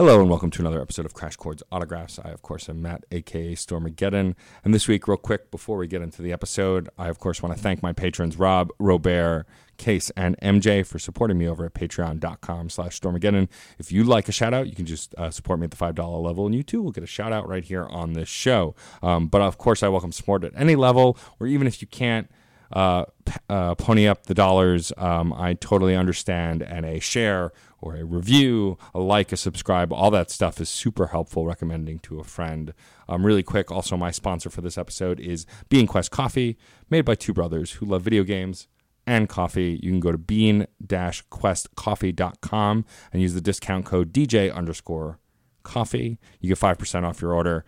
[0.00, 2.18] Hello and welcome to another episode of Crash Chords Autographs.
[2.18, 4.34] I, of course, am Matt, aka Stormageddon.
[4.64, 7.54] And this week, real quick, before we get into the episode, I, of course, want
[7.54, 9.44] to thank my patrons Rob, Robert,
[9.76, 13.50] Case, and MJ for supporting me over at patreon.com slash Stormageddon.
[13.78, 16.24] If you like a shout out, you can just uh, support me at the $5
[16.24, 18.74] level, and you too will get a shout out right here on this show.
[19.02, 22.30] Um, but, of course, I welcome support at any level, or even if you can't,
[22.72, 23.04] uh,
[23.48, 24.92] uh, pony up the dollars.
[24.96, 27.52] Um, I totally understand, and a share
[27.82, 31.46] or a review, a like, a subscribe, all that stuff is super helpful.
[31.46, 32.74] Recommending to a friend.
[33.08, 36.56] Um, really quick, also my sponsor for this episode is Bean Quest Coffee,
[36.88, 38.68] made by two brothers who love video games
[39.06, 39.80] and coffee.
[39.82, 45.18] You can go to bean-questcoffee.com and use the discount code DJ underscore
[45.62, 46.18] coffee.
[46.40, 47.64] You get five percent off your order.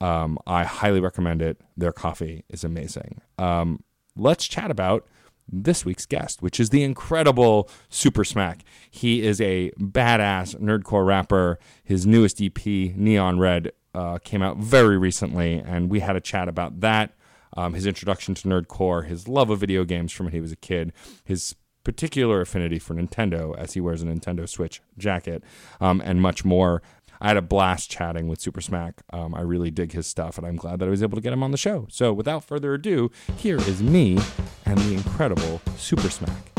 [0.00, 1.60] Um, I highly recommend it.
[1.76, 3.20] Their coffee is amazing.
[3.38, 3.84] Um,
[4.16, 5.06] let's chat about
[5.50, 8.64] this week's guest, which is the incredible Super Smack.
[8.90, 11.58] He is a badass nerdcore rapper.
[11.82, 16.48] His newest EP, Neon Red, uh, came out very recently, and we had a chat
[16.48, 17.14] about that.
[17.56, 20.56] Um, his introduction to nerdcore, his love of video games from when he was a
[20.56, 20.92] kid,
[21.24, 21.54] his
[21.84, 25.44] particular affinity for Nintendo as he wears a Nintendo Switch jacket,
[25.80, 26.82] um, and much more.
[27.24, 29.00] I had a blast chatting with Super Smack.
[29.10, 31.32] Um, I really dig his stuff, and I'm glad that I was able to get
[31.32, 31.86] him on the show.
[31.88, 34.18] So, without further ado, here is me
[34.66, 36.53] and the incredible Super Smack.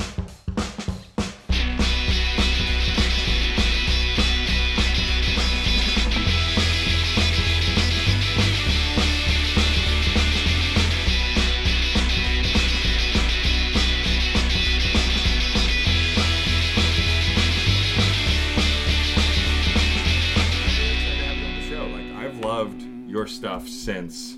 [22.66, 24.38] Loved your stuff since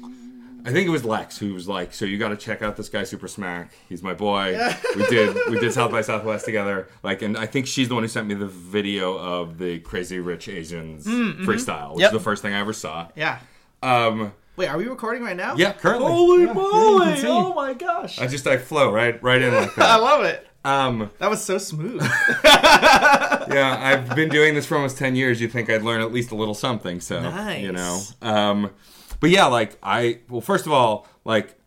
[0.66, 2.90] I think it was Lex who was like, "So you got to check out this
[2.90, 3.72] guy Super Smack.
[3.88, 4.58] He's my boy.
[4.98, 6.90] we did we did South by Southwest together.
[7.04, 10.20] Like, and I think she's the one who sent me the video of the Crazy
[10.20, 12.10] Rich Asians freestyle, which Yep.
[12.12, 13.08] is the first thing I ever saw.
[13.16, 13.40] Yeah.
[13.82, 15.56] Um, Wait, are we recording right now?
[15.56, 17.06] yeah, currently, Holy Yeah, moly!
[17.06, 17.28] yeah, you can see.
[17.30, 18.20] oh my gosh.
[18.20, 19.86] I just I flow right right in like that.
[19.90, 20.47] I love it.
[20.68, 22.02] Um, That was so smooth.
[22.44, 25.40] yeah, I've been doing this for almost ten years.
[25.40, 27.00] You think I'd learn at least a little something?
[27.00, 27.62] So nice.
[27.62, 28.72] you know, um,
[29.20, 31.58] but yeah, like I well, first of all, like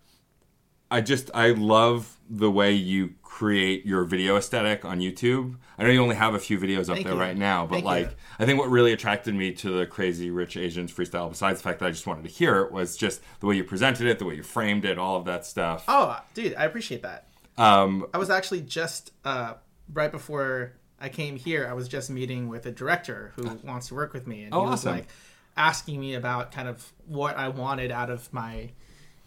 [0.91, 5.57] I just I love the way you create your video aesthetic on YouTube.
[5.79, 7.21] I know you only have a few videos up Thank there you.
[7.21, 8.17] right now, but Thank like you.
[8.39, 11.79] I think what really attracted me to the Crazy Rich Asians freestyle, besides the fact
[11.79, 14.27] that I just wanted to hear it, was just the way you presented it, the
[14.27, 15.85] way you framed it, all of that stuff.
[15.89, 17.29] oh, dude, I appreciate that.
[17.61, 19.55] Um, I was actually just uh,
[19.93, 21.67] right before I came here.
[21.69, 24.61] I was just meeting with a director who wants to work with me, and Oh,
[24.65, 24.97] he was awesome.
[24.97, 25.09] like
[25.57, 28.71] asking me about kind of what I wanted out of my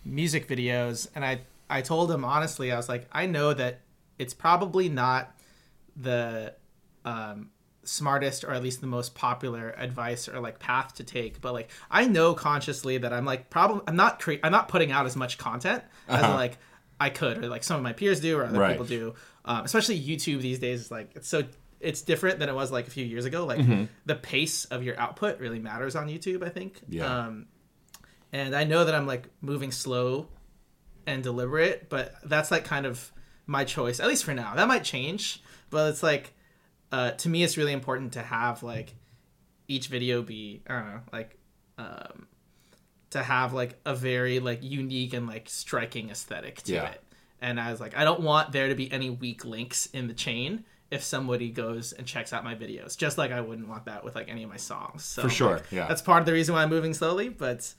[0.04, 3.82] music videos, and I I told him honestly, I was like, I know that
[4.20, 5.36] it's probably not
[5.96, 6.54] the
[7.06, 7.50] um,
[7.84, 11.70] smartest or at least the most popular advice or like path to take but like
[11.92, 15.18] i know consciously that i'm like probably i'm not cre- i'm not putting out as
[15.18, 16.58] much content as like
[17.08, 18.72] i could or like some of my peers do or other Right.
[18.72, 19.14] people do
[19.46, 21.44] um, especially youtube these days is like it's so
[21.80, 23.60] it's different than it was like a few years ago like
[24.06, 27.06] the pace of your output really matters on youtube i think Yeah.
[27.28, 27.48] um,
[28.32, 30.28] and i know that i'm like moving slow
[31.06, 33.12] and deliberate, but that's like kind of
[33.46, 34.56] my choice, at least for now.
[34.56, 36.32] That might change, but it's like
[36.94, 38.96] uh, to me, it's really important to have like
[39.68, 41.38] each video be I don't know like
[41.78, 42.28] um,
[43.14, 46.90] to have like a very like unique and like striking aesthetic to Yeah.
[46.90, 47.02] it.
[47.42, 50.14] And I was like, I don't want there to be any weak links in the
[50.14, 54.04] chain if somebody goes and checks out my videos, just like I wouldn't want that
[54.06, 55.04] with like any of my songs.
[55.04, 55.88] So, For sure, like, yeah.
[55.88, 57.74] That's part of the reason why I'm moving slowly, but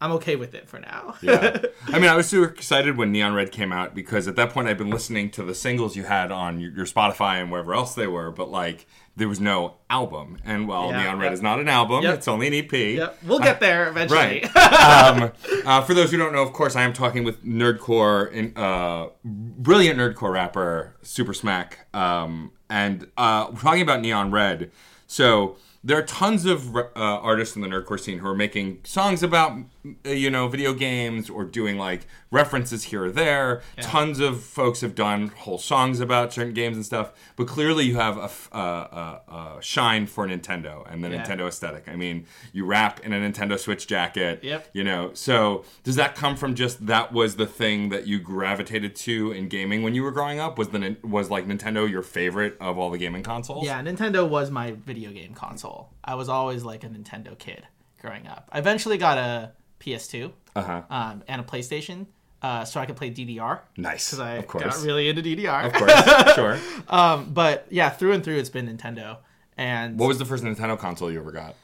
[0.00, 1.16] I'm okay with it for now.
[1.22, 1.60] yeah.
[1.88, 4.68] I mean, I was super excited when Neon Red came out because at that point
[4.68, 7.94] I'd been listening to the singles you had on your, your Spotify and wherever else
[7.94, 10.38] they were, but like there was no album.
[10.44, 11.32] And well, Yeah, Neon Red yep.
[11.34, 12.14] is not an album; Yep.
[12.14, 12.72] it's only an EP.
[12.72, 14.44] Yep, we'll get there eventually.
[14.54, 14.56] Right.
[14.56, 15.32] um,
[15.66, 19.08] uh, for those who don't know, of course, I am talking with nerdcore, in, uh,
[19.24, 24.70] brilliant nerdcore rapper Super Smack, um, and uh, we're talking about Neon Red.
[25.08, 29.22] So there are tons of uh, artists in the nerdcore scene who are making songs
[29.22, 29.58] about,
[30.04, 33.62] you know, video games or doing like references here or there.
[33.80, 37.12] Tons of folks have done whole songs about certain games and stuff.
[37.36, 41.24] But clearly, you have a, uh, uh, uh, shine for Nintendo and the Yeah.
[41.24, 41.88] Nintendo aesthetic.
[41.88, 44.40] I mean, you rap in a Nintendo Switch jacket.
[44.42, 44.68] Yep.
[44.72, 48.94] You know, so does that come from just that was the thing that you gravitated
[48.96, 50.58] to in gaming when you were growing up?
[50.58, 53.64] Was the was like Nintendo your favorite of all the gaming consoles?
[53.64, 55.90] Yeah, Nintendo was my video game console.
[56.04, 57.66] I was always like a Nintendo kid
[58.00, 58.48] growing up.
[58.52, 60.82] I eventually got a PS2 Uh huh.
[60.90, 62.06] um, and a PlayStation
[62.42, 64.08] uh, so I could play DDR Nice.
[64.10, 64.64] because I of course.
[64.64, 65.66] got really into DDR.
[65.66, 66.34] of course.
[66.34, 66.58] sure.
[66.88, 69.18] um, but yeah, through and through, it's been Nintendo.
[69.56, 71.54] And What was the first Nintendo console you ever got?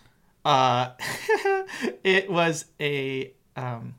[0.44, 0.90] uh,
[2.04, 3.32] it was a.
[3.56, 3.94] Um,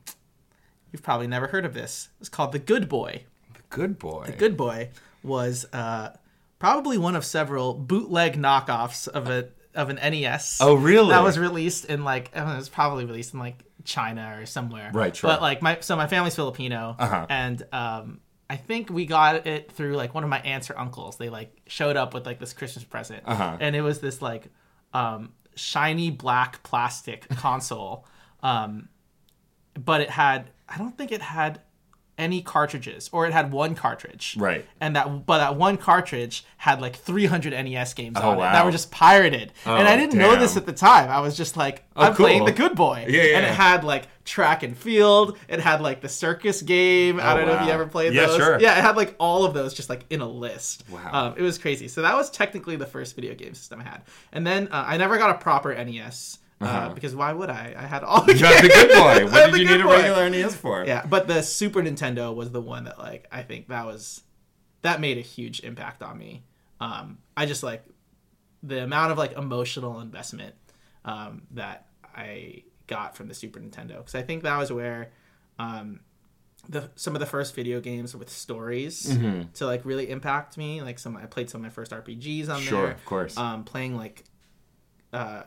[0.92, 2.08] you've probably never heard of this.
[2.20, 3.24] It's called the Good Boy.
[3.54, 4.24] The Good Boy.
[4.26, 4.90] The Good Boy
[5.22, 6.10] was uh,
[6.58, 10.58] probably one of several bootleg knockoffs of a of an NES.
[10.60, 11.10] Oh, really?
[11.10, 14.46] That was released in like I know, it was probably released in like China or
[14.46, 14.90] somewhere.
[14.92, 15.28] Right, sure.
[15.30, 17.26] But like my so my family's Filipino, Uh-huh.
[17.28, 18.20] and um,
[18.50, 21.16] I think we got it through like one of my aunts or uncles.
[21.16, 23.56] They like showed up with like this Christmas present, Uh-huh.
[23.60, 24.48] and it was this like
[24.92, 28.06] um, shiny black plastic console.
[28.42, 28.88] Um,
[29.78, 31.60] but it had I don't think it had
[32.18, 34.36] any cartridges or it had one cartridge.
[34.38, 34.64] Right.
[34.80, 38.52] And that but that one cartridge had like 300 NES games Oh, on it wow.
[38.52, 39.52] that were just pirated.
[39.66, 41.10] and Oh, I didn't know this at the time.
[41.10, 42.46] I was just like I'm playing cool.
[42.46, 43.04] the good boy.
[43.08, 47.20] Yeah, yeah, And it had like track and field, it had like the circus game.
[47.20, 48.36] I Oh, don't know if you ever played Yeah, those.
[48.36, 48.60] sure.
[48.60, 50.84] Yeah, it had like all of those just like in a list.
[50.90, 51.10] Wow.
[51.12, 51.86] Um, it was crazy.
[51.86, 54.02] So that was technically the first video game system I had.
[54.32, 56.38] And then uh, I never got a proper NES.
[56.60, 56.94] Uh Uh-huh.
[56.94, 57.74] because why would I?
[57.76, 59.30] I had all the You got the Good Boy.
[59.30, 60.84] What did you need a regular NES for?
[60.86, 64.22] Yeah, but the Super Nintendo was the one that like I think that was
[64.82, 66.44] that made a huge impact on me.
[66.80, 67.84] Um, I just like
[68.62, 70.54] the amount of like emotional investment
[71.04, 75.10] um, that I got from the Super Nintendo because I think that was where
[75.58, 76.00] um,
[76.68, 79.52] the some of the first video games with stories Mm-hmm.
[79.54, 80.80] to like really impact me.
[80.82, 82.92] Like some I played some of my first RPGs on Sure, there.
[82.92, 83.36] of course.
[83.36, 84.24] Um, playing like
[85.12, 85.42] uh,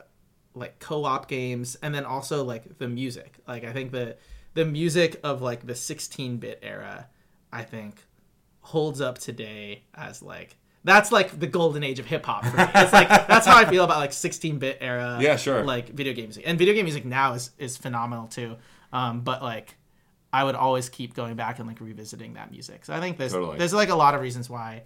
[0.56, 3.36] like co-op games and then also like the music.
[3.48, 4.18] Like i think the
[4.56, 7.08] the music of like the 16-bit era
[7.54, 8.04] i think
[8.62, 12.64] holds up today as like that's like the golden age of hip-hop for me.
[12.76, 15.64] It's like that's how i feel about like 16-bit era Yeah, sure.
[15.64, 16.44] like video game music.
[16.48, 18.56] And video game music now is is phenomenal too.
[18.94, 19.76] Um but like
[20.32, 22.86] i would always keep going back and like revisiting that music.
[22.86, 23.58] So i think there's Totally.
[23.58, 24.84] there's like a lot of reasons why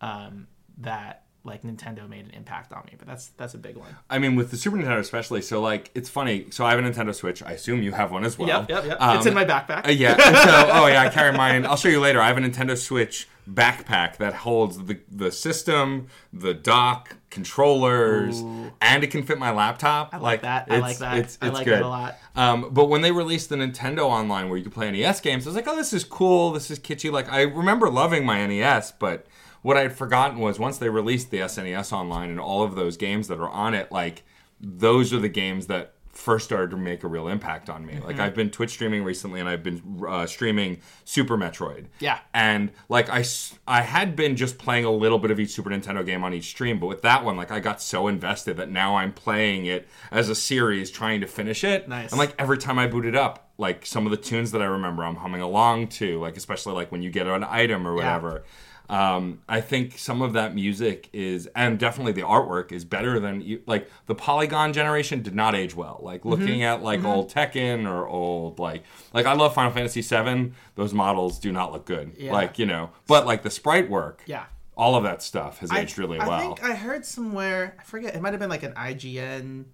[0.00, 0.46] um
[0.78, 4.18] that like nintendo made an impact on me but that's that's a big one I
[4.18, 6.46] mean, with the Super Nintendo especially, so like it's funny.
[6.50, 7.42] So I have a Nintendo Switch.
[7.42, 8.48] I assume you have one as well.
[8.48, 9.00] Yep, yep, yep.
[9.00, 9.88] Um, it's in my backpack.
[9.88, 10.16] Uh, yeah.
[10.16, 11.66] so, oh yeah, I carry mine.
[11.66, 12.20] I'll show you later.
[12.20, 18.40] I have a Nintendo Switch backpack that holds the the system, the dock, controllers,
[18.80, 20.14] and it can fit my laptop.
[20.14, 20.68] I like that.
[20.70, 21.18] I like that.
[21.18, 21.74] It's, I it's like good.
[21.74, 22.16] that a lot.
[22.36, 25.50] Um, but when they released the Nintendo Online, where you could play NES games, I
[25.50, 26.52] was like, oh, this is cool.
[26.52, 27.10] This is kitschy.
[27.10, 29.26] Like I remember loving my NES, but
[29.66, 32.96] what I had forgotten was once they released the SNES Online and all of those
[32.96, 34.22] games that are on it, like
[34.60, 37.94] those are the games that first started to make a real impact on me.
[37.94, 38.06] Mm-hmm.
[38.06, 41.86] Like I've been Twitch streaming recently, and I've been uh, streaming Super Metroid.
[41.98, 42.20] Yeah.
[42.32, 43.24] and like I
[43.66, 46.46] I had been just playing a little bit of each Super Nintendo game on each
[46.46, 49.88] stream, but with that one, like I got so invested that now I'm playing it
[50.12, 51.88] as a series, trying to finish it.
[51.88, 52.12] Nice.
[52.12, 54.66] And like every time I boot it up, like some of the tunes that I
[54.66, 58.44] remember, I'm humming along to, like especially like when you get an item or whatever.
[58.88, 63.40] Um, I think some of that music is, and definitely the artwork is better than
[63.40, 65.98] you, like the Polygon generation did not age well.
[66.02, 66.28] Like Mm-hmm.
[66.30, 70.52] looking at like old Tekken or old like like I love Final Fantasy VII.
[70.76, 72.12] Those models do not look good.
[72.16, 72.32] Yeah.
[72.32, 74.44] Like you know, but like the sprite work, Yeah.
[74.76, 76.38] all of that stuff has I, aged really I well.
[76.38, 79.64] I think I heard somewhere, I forget, it might have been like an IGN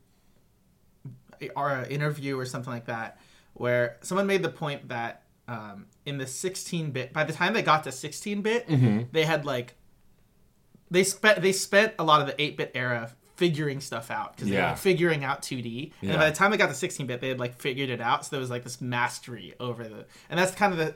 [1.57, 3.19] or an interview or something like that,
[3.55, 7.85] where someone made the point that um, in the 16-bit, by the time they got
[7.85, 9.01] to 16-bit, Mm-hmm.
[9.13, 9.75] they had like
[10.91, 14.57] they spent they spent a lot of the 8-bit era figuring stuff out because they
[14.57, 16.17] were like, figuring out 2D, and Yeah.
[16.17, 18.25] by the time they got to 16-bit, they had like figured it out.
[18.25, 20.95] So there was like this mastery over the, and that's kind of the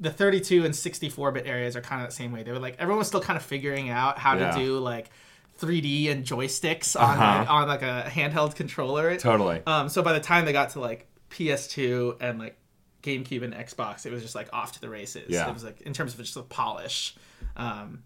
[0.00, 2.42] the 32 and 64 bit areas are kind of the same way.
[2.42, 4.50] They were like everyone was still kind of figuring out how Yeah.
[4.50, 5.08] to do like
[5.58, 7.38] 3D and joysticks on Uh-huh.
[7.38, 9.16] like, on like a handheld controller.
[9.16, 9.62] totally.
[9.66, 12.58] Um, so by the time they got to like PS2 and like
[13.02, 15.26] GameCube and Xbox, it was just like off to the races.
[15.28, 15.48] Yeah.
[15.48, 17.16] It was like in terms of just the polish.
[17.56, 18.02] Um,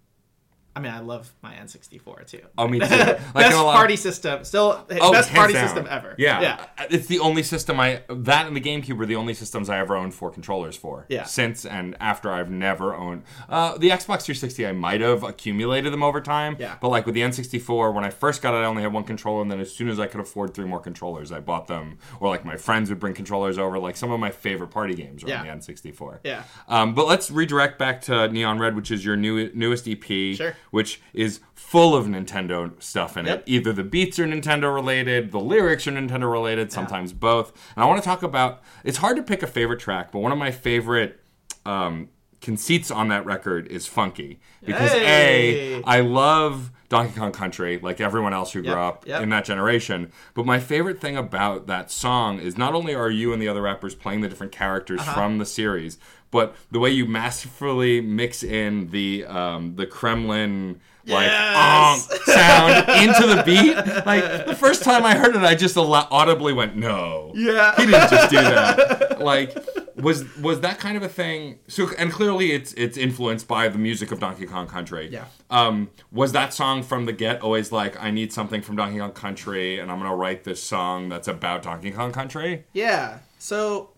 [0.76, 2.42] I mean, I love my N64 too.
[2.58, 2.84] Oh, me too.
[3.34, 5.66] Like, best lot- party system, still Oh, best party down.
[5.66, 6.14] system ever.
[6.18, 6.40] Yeah.
[6.42, 6.66] yeah.
[6.90, 9.96] It's the only system I that and the GameCube were the only systems I ever
[9.96, 11.06] owned four controllers for.
[11.08, 11.24] Yeah.
[11.24, 14.66] Since and after I've never owned uh, the Xbox 360.
[14.66, 16.56] I might have accumulated them over time.
[16.58, 16.76] Yeah.
[16.80, 19.40] But like with the N64, when I first got it, I only had one controller,
[19.42, 21.98] and then as soon as I could afford three more controllers, I bought them.
[22.20, 23.78] Or like my friends would bring controllers over.
[23.78, 25.40] Like some of my favorite party games were Yeah.
[25.40, 26.18] on the N64.
[26.24, 26.42] Yeah.
[26.68, 30.04] Um, but let's redirect back to Neon Red, which is your new newest EP,
[30.36, 30.54] Sure.
[30.70, 33.38] Which is full of Nintendo stuff in Yep.
[33.38, 33.42] it.
[33.46, 37.52] Either the beats are Nintendo related, the lyrics are Nintendo related, sometimes both.
[37.76, 38.62] And I want to talk about.
[38.84, 41.20] It's hard to pick a favorite track, but one of my favorite
[41.64, 42.08] um,
[42.40, 45.74] conceits on that record is "Funky" because Hey!
[45.74, 49.22] a I love Donkey Kong Country, like everyone else who grew Yep, up yep.
[49.22, 50.12] in that generation.
[50.34, 53.62] But my favorite thing about that song is not only are you and the other
[53.62, 55.12] rappers playing the different characters Uh-huh.
[55.14, 55.98] from the series,
[56.30, 62.08] but the way you masterfully mix in the um, the Kremling like Yes!
[62.24, 63.76] sound into the beat.
[64.06, 67.74] Like the first time I heard it, I just audibly went, "No, Yeah.
[67.76, 69.56] he didn't just do that." Like,
[69.94, 71.60] was was that kind of a thing?
[71.68, 75.08] So, and clearly, it's it's influenced by the music of Donkey Kong Country.
[75.10, 75.26] Yeah.
[75.48, 79.12] Um, was that song from the get always like, I need something from Donkey Kong
[79.12, 82.64] Country, and I'm gonna write this song that's about Donkey Kong Country?
[82.72, 83.18] Yeah.
[83.38, 83.90] So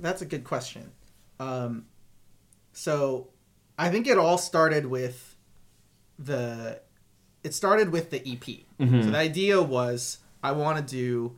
[0.00, 0.90] that's a good question.
[1.38, 1.86] Um,
[2.72, 3.28] so
[3.78, 5.36] I think it all started with
[6.18, 6.80] the.
[7.42, 8.44] It started with the EP.
[9.04, 11.36] So the idea was I want to do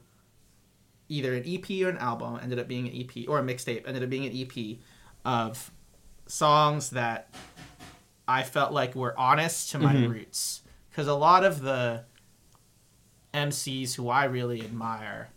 [1.08, 2.40] either an EP or an album.
[2.42, 3.86] Ended up being an EP or a mixtape.
[3.86, 4.78] Ended up being an EP
[5.24, 5.70] of
[6.26, 7.32] songs that
[8.26, 10.62] I felt like were honest to my roots.
[10.90, 12.04] Because a lot of the
[13.32, 15.28] MCs who I really admire,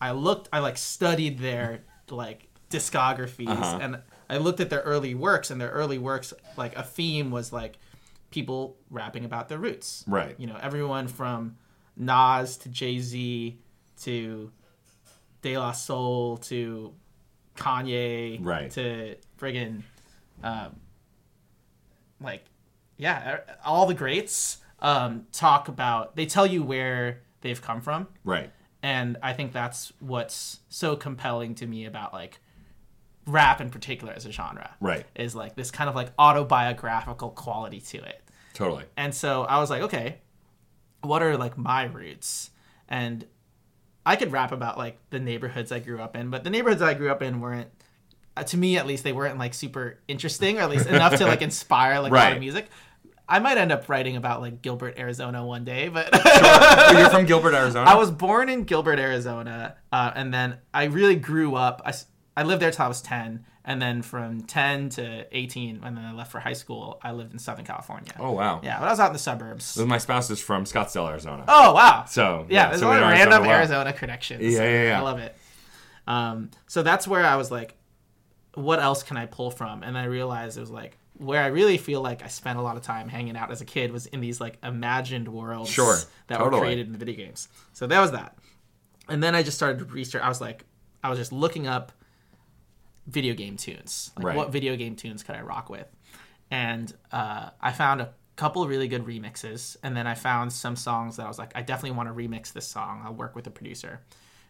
[0.00, 1.80] I looked, I like studied their
[2.10, 3.78] like discographies Uh-huh.
[3.80, 3.98] and
[4.30, 7.78] I looked at their early works and their early works, like a theme was like
[8.30, 10.04] people rapping about their roots.
[10.06, 10.34] Right.
[10.38, 11.56] You know, everyone from
[11.96, 13.58] Nas to Jay Z
[14.02, 14.52] to
[15.42, 16.92] De La Soul to
[17.56, 18.70] Kanye Right.
[18.72, 19.82] to friggin'
[20.42, 20.76] um,
[22.20, 22.44] like
[22.96, 28.50] yeah, all the greats um, talk about they tell you where they've come from, Right.
[28.82, 32.38] and I think that's what's so compelling to me about like
[33.28, 34.74] rap in particular as a genre.
[34.80, 35.04] Right.
[35.14, 38.22] Is like this kind of like autobiographical quality to it.
[38.54, 38.84] Totally.
[38.96, 40.18] And so I was like, okay,
[41.02, 42.50] what are like my roots?
[42.88, 43.24] And
[44.04, 46.94] I could rap about like the neighborhoods I grew up in, but the neighborhoods I
[46.94, 47.68] grew up in weren't,
[48.36, 51.26] uh, to me at least, they weren't like super interesting or at least enough to
[51.26, 52.32] like inspire like a lot Right.
[52.34, 52.68] of music.
[53.30, 57.26] I might end up writing about like Gilbert, Arizona one day, but Oh, you're from
[57.26, 57.88] Gilbert, Arizona.
[57.88, 61.82] I was born in Gilbert, Arizona, uh, and then I really grew up.
[61.84, 61.92] I,
[62.38, 66.04] I lived there till I was 10, and then from 10 to 18, and then
[66.04, 68.12] I left for high school, I lived in Southern California.
[68.16, 68.60] Oh wow.
[68.62, 69.76] Yeah, but I was out in the suburbs.
[69.76, 71.44] My spouse is from Scottsdale, Arizona.
[71.48, 72.04] Oh wow!
[72.06, 73.50] So yeah, there's so a lot of random well.
[73.50, 74.44] Arizona connections.
[74.44, 75.00] Yeah, yeah, yeah.
[75.00, 75.36] I love it.
[76.06, 77.74] Um, so that's where I was like,
[78.54, 79.82] what else can I pull from?
[79.82, 82.76] And I realized it was like where I really feel like I spent a lot
[82.76, 85.96] of time hanging out as a kid was in these like imagined worlds Sure,
[86.28, 87.48] that were created in the video games.
[87.72, 88.38] So that was that.
[89.08, 90.22] And then I just started to research.
[90.22, 90.64] I was like,
[91.02, 91.90] I was just looking up
[93.08, 94.12] video game tunes.
[94.16, 94.36] Like, Right.
[94.36, 95.86] what video game tunes could I rock with?
[96.50, 100.76] And uh, I found a couple of really good remixes, and then I found some
[100.76, 103.02] songs that I was like, I definitely want to remix this song.
[103.04, 104.00] I'll work with the producer.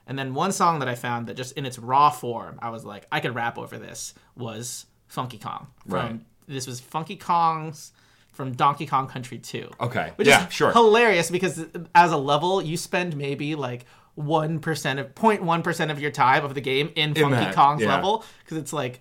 [0.06, 2.84] And then one song that I found that just in its raw form, I was
[2.84, 5.68] like, I could rap over this was Funky Kong.
[5.88, 6.20] From, Right.
[6.46, 7.92] This was Funky Kong's
[8.32, 10.12] from Donkey Kong Country 2 Okay.
[10.16, 10.70] which yeah, is sure.
[10.72, 13.84] hilarious because as a level you spend maybe like
[14.18, 17.94] 1% of 0.1% of your time of the game in Funky that, Kong's yeah.
[17.94, 19.00] level because it's like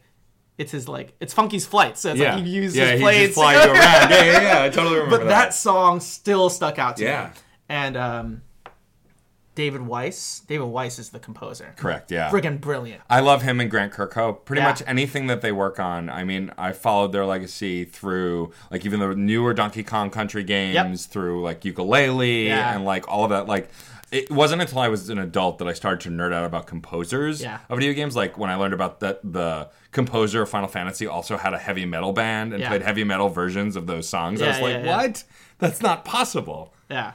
[0.58, 2.36] it's his like it's Funky's flight so it's yeah.
[2.36, 3.76] like he uses yeah, his blades you around.
[3.76, 4.64] Yeah, yeah, yeah.
[4.64, 5.30] I totally remember but that.
[5.30, 7.28] that song still stuck out to Yeah.
[7.28, 8.42] me and um
[9.56, 12.12] David Wise David Wise is the composer Correct.
[12.12, 12.30] Yeah.
[12.30, 14.46] friggin' brilliant I love him and Grant Kirkhope.
[14.46, 14.68] Pretty Yeah.
[14.68, 16.10] much anything that they work on.
[16.12, 21.08] I mean, I followed their legacy through like even the newer Donkey Kong Country games,
[21.08, 22.76] through like Yooka-Laylee Yeah.
[22.76, 23.48] and like all of that.
[23.48, 23.70] Like
[24.12, 27.42] it wasn't until I was an adult that I started to nerd out about composers
[27.42, 27.60] Yeah.
[27.70, 28.16] of video games.
[28.16, 31.86] Like when I learned about that the composer of Final Fantasy also had a heavy
[31.86, 32.70] metal band and Yeah.
[32.70, 34.42] played heavy metal versions of those songs.
[34.42, 35.24] I Yeah, was like, what?
[35.60, 36.74] That's not possible.
[36.90, 37.14] yeah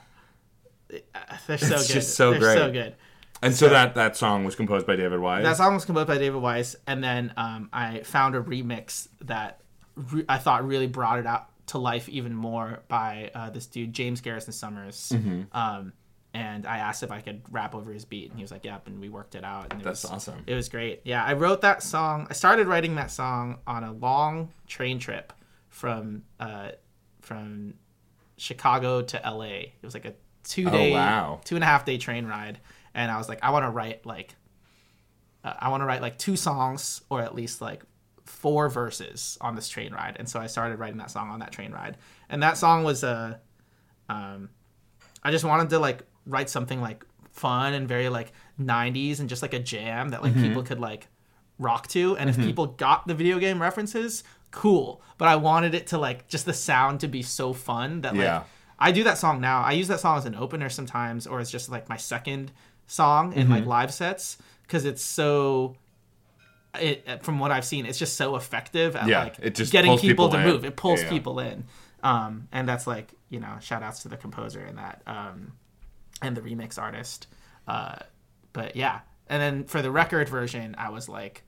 [1.47, 2.55] they're so It's good just so they're great.
[2.59, 2.95] so good
[3.43, 5.43] And so, that that song was composed by David Wise.
[5.43, 9.61] That song was composed by David Wise, and then um, I found a remix that
[9.97, 13.93] re- I thought really brought it out to life even more by uh, this dude
[13.93, 15.11] James Garrison Summers.
[15.15, 15.43] Mm-hmm.
[15.57, 15.93] Um,
[16.35, 18.87] and I asked if I could rap over his beat, and he was like, "Yep,"
[18.87, 19.73] and we worked it out.
[19.73, 20.43] And it That's was, awesome.
[20.47, 21.03] It was great.
[21.05, 22.27] Yeah, I wrote that song.
[22.31, 25.33] I started writing that song on a long train trip
[25.69, 26.71] from uh,
[27.21, 27.75] from
[28.37, 29.45] Chicago to LA.
[29.45, 31.41] It was like a two day, Oh, wow.
[31.45, 32.61] two and a half day train ride,
[32.95, 34.35] and I was like, I want to write like,
[35.45, 37.83] uh, I want to write like two songs or at least like
[38.25, 41.53] four verses on this train ride, and so I started writing that song on that
[41.53, 41.99] train ride,
[42.31, 43.39] and that song was a,
[44.09, 44.49] um,
[45.23, 49.43] I just wanted to like write something like fun and very like 90s and just
[49.43, 50.39] like a jam that Mm-hmm.
[50.39, 51.09] like people could like
[51.59, 55.87] rock to and if people got the video game references cool but i wanted it
[55.89, 58.43] to like just the sound to be so fun that like Yeah.
[58.79, 61.51] i do that song now i use that song as an opener sometimes or as
[61.51, 62.53] just like my second
[62.87, 63.53] song in Mm-hmm.
[63.53, 65.77] like live sets because it's so
[66.81, 69.93] it from what i've seen it's just so effective at Yeah, like it just getting
[69.99, 71.09] people, people to move it pulls yeah.
[71.11, 71.65] people in
[72.03, 75.53] Um, and that's like you know shout outs to the composer and that um,
[76.23, 77.27] and the remix artist.
[77.67, 77.97] Uh,
[78.53, 81.43] but yeah, and then for the record version, I was like,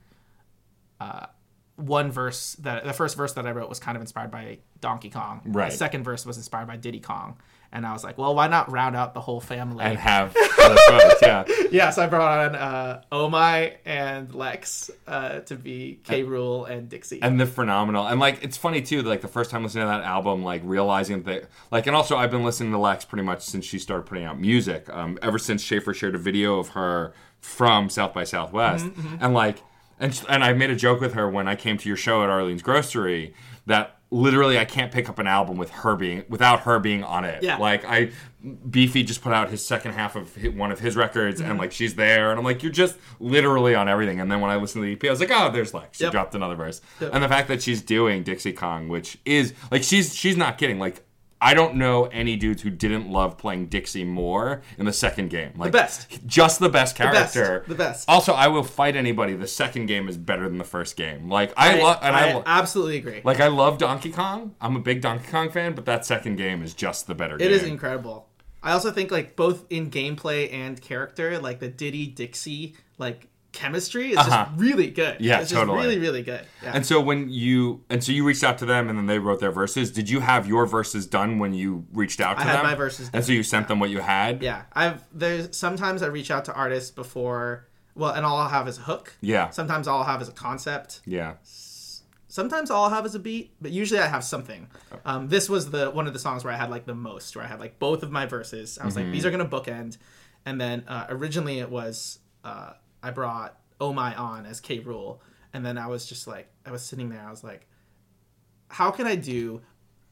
[0.99, 1.27] uh,
[1.75, 5.09] one verse that the first verse that I wrote was kind of inspired by Donkey
[5.09, 5.41] Kong.
[5.45, 5.71] Right.
[5.71, 7.37] The second verse was inspired by Diddy Kong,
[7.75, 9.83] and I was like, well, why not round out the whole family?
[9.83, 11.43] and have right, yeah.
[11.71, 16.23] yeah, so I brought on uh, Omai and Lex uh, to be K.
[16.23, 17.21] Rool and Dixie.
[17.21, 20.03] and the phenomenal and like it's funny too like the first time listening to that
[20.03, 23.65] album like realizing that like and also i've been listening to lex pretty much since
[23.65, 27.89] she started putting out music um, ever since schaffer shared a video of her from
[27.89, 29.57] south by southwest Mm-hmm, and like
[29.99, 32.29] and, and i made a joke with her when i came to your show at
[32.29, 33.33] arlene's grocery
[33.65, 37.25] that literally i can't pick up an album with her being without her being on
[37.25, 37.57] it Yeah.
[37.57, 38.11] like i
[38.69, 41.49] beefy just put out his second half of hi- one of his records Mm-hmm.
[41.51, 44.51] and like she's there and i'm like you're just literally on everything and then when
[44.51, 46.11] i listened to the ep i was like oh there's lex she Yep.
[46.11, 47.11] dropped another verse Yep.
[47.13, 50.77] and the fact that she's doing Dixie Kong, which is like she's she's not kidding.
[50.79, 51.03] Like
[51.41, 55.51] I don't know any dudes who didn't love playing Dixie more in the second game.
[55.57, 56.25] Like the best.
[56.25, 57.33] just the best best.
[57.33, 58.09] character, The best.
[58.09, 59.33] Also, I will fight anybody.
[59.35, 61.29] The second game is better than the first game.
[61.29, 63.21] Like I, love and I, I lo- absolutely agree.
[63.23, 64.55] like I love Donkey Kong.
[64.61, 67.39] I'm a big Donkey Kong fan, but that second game is just the better It
[67.39, 67.51] game.
[67.51, 68.29] is incredible.
[68.63, 74.11] I also think like both in gameplay and character, like the Diddy Dixie like chemistry
[74.11, 74.45] is Uh-huh.
[74.45, 75.15] just really good.
[75.19, 75.79] Yeah, it's just totally.
[75.83, 76.45] really really good.
[76.61, 76.71] Yeah.
[76.75, 79.39] And so when you and so you reached out to them and then they wrote
[79.39, 79.91] their verses.
[79.91, 82.55] Did you have your verses done when you reached out to I them?
[82.57, 84.43] had my verses And so you sent them what you had.
[84.43, 87.67] yeah, I've there's sometimes I reach out to artists before.
[87.97, 89.15] Well, and all I'll have is a hook.
[89.21, 89.49] Yeah.
[89.51, 90.99] Sometimes all I'll have is a concept.
[91.05, 91.35] Yeah.
[92.27, 94.67] Sometimes all I'll have is a beat, but usually I have something.
[95.05, 97.45] Um, this was the one of the songs where I had like the most, where
[97.45, 98.77] I had like both of my verses.
[98.77, 99.03] I was Mm-hmm.
[99.05, 99.97] like, these are gonna bookend,
[100.45, 102.73] and then uh, originally it was uh,
[103.05, 105.19] I brought Oh My on as K Rool,
[105.53, 107.67] and then I was just like, I was sitting there, I was like,
[108.69, 109.61] how can I do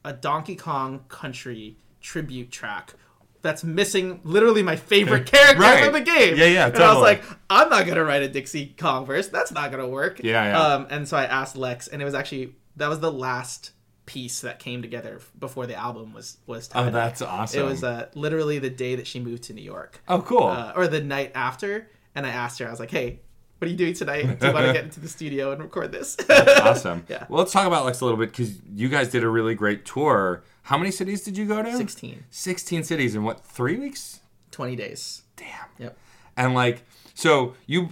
[0.04, 2.94] a Donkey Kong Country tribute track?
[3.42, 5.84] That's missing literally my favorite character Right.
[5.84, 6.36] from the game.
[6.36, 9.28] Yeah, yeah, And I was like, I'm not gonna write a Dixie Kong verse.
[9.28, 10.20] That's not gonna work.
[10.22, 10.62] Yeah, yeah.
[10.62, 13.72] Um, and so I asked Lex, and it was actually that was the last
[14.06, 16.70] piece that came together before the album was was.
[16.74, 17.60] Oh, that's awesome.
[17.60, 20.44] It was uh, literally the day that she moved to New York, Oh, cool.
[20.44, 21.88] uh, or the night after.
[22.14, 23.20] And I asked her, I was like, "Hey,
[23.58, 24.38] what are you doing tonight?
[24.40, 27.04] Do you want to get into the studio and record this?" awesome.
[27.08, 27.26] Yeah.
[27.28, 29.84] Well, let's talk about Lex a little bit because you guys did a really great
[29.84, 30.42] tour.
[30.62, 31.76] How many cities did you go to?
[31.76, 34.20] 16, 16 cities in what, three weeks?
[34.52, 35.22] 20 days.
[35.36, 35.48] Damn.
[35.78, 35.98] Yep.
[36.36, 36.84] And like,
[37.14, 37.90] so you,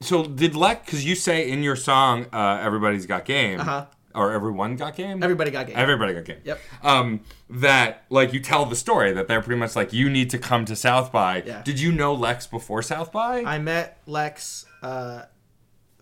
[0.00, 3.86] so did Lex, because you say in your song, uh, Everybody's Got Game, Uh-huh.
[4.16, 5.22] Or Everyone Got Game?
[5.22, 5.76] Everybody got game.
[5.76, 6.40] Everybody got game.
[6.44, 6.60] Yep.
[6.82, 10.38] Um, that like you tell the story that they're pretty much like you need to
[10.38, 11.42] come to South by.
[11.46, 11.62] Yeah.
[11.62, 13.42] Did you know Lex before South by?
[13.42, 15.22] I met Lex uh,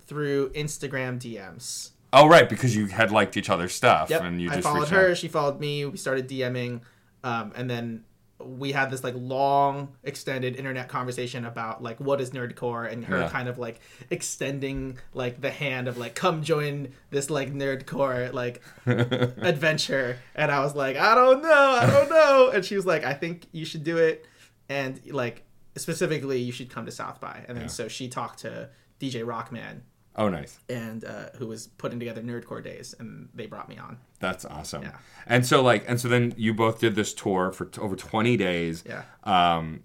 [0.06, 1.90] through Instagram DMs.
[2.12, 4.22] oh right, because you had liked each other's stuff Yep.
[4.22, 5.10] and you I just followed her.
[5.10, 5.16] out.
[5.16, 5.84] She followed me.
[5.84, 6.80] We started DMing,
[7.24, 8.04] um, and then
[8.40, 13.20] we had this like long, extended internet conversation about like what is nerdcore, and her
[13.20, 13.28] Yeah.
[13.28, 18.60] kind of like extending like the hand of like come join this like nerdcore like
[18.86, 20.18] adventure.
[20.34, 21.48] And I was like, I don't know,
[21.80, 22.50] I don't know.
[22.54, 24.26] And she was like, I think you should do it,
[24.68, 25.42] and like
[25.76, 27.44] specifically, you should come to South by.
[27.48, 27.68] And then Yeah.
[27.70, 28.70] so she talked to
[29.00, 29.80] DJ Rockman
[30.16, 30.58] Oh nice.
[30.68, 33.98] and uh, who was putting together Nerdcore Days, and they brought me on.
[34.20, 34.82] That's awesome.
[34.82, 34.92] Yeah.
[35.26, 38.36] And so like and so then you both did this tour for t- over 20
[38.36, 38.84] days.
[38.86, 39.02] Yeah.
[39.24, 39.82] Um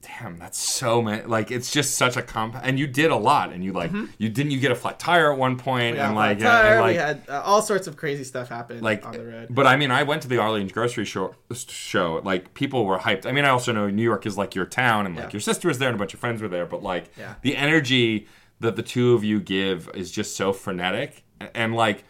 [0.00, 3.52] damn, that's so many like it's just such a comp and you did a lot
[3.52, 6.06] and you like you didn't you get a flat tire at one point Mm-hmm.
[6.06, 9.04] And like tire, and, like we had uh, all sorts of crazy stuff happen like
[9.04, 9.48] on the road.
[9.50, 13.26] but I mean I went to the Arlene's grocery show show like people were hyped.
[13.26, 15.32] I mean I also know New York is like your town and like Yeah.
[15.32, 17.34] your sister was there and a bunch of friends were there but like Yeah.
[17.42, 18.28] the energy
[18.60, 21.22] that the two of you give is just so frenetic
[21.54, 22.04] and like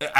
[0.00, 0.10] it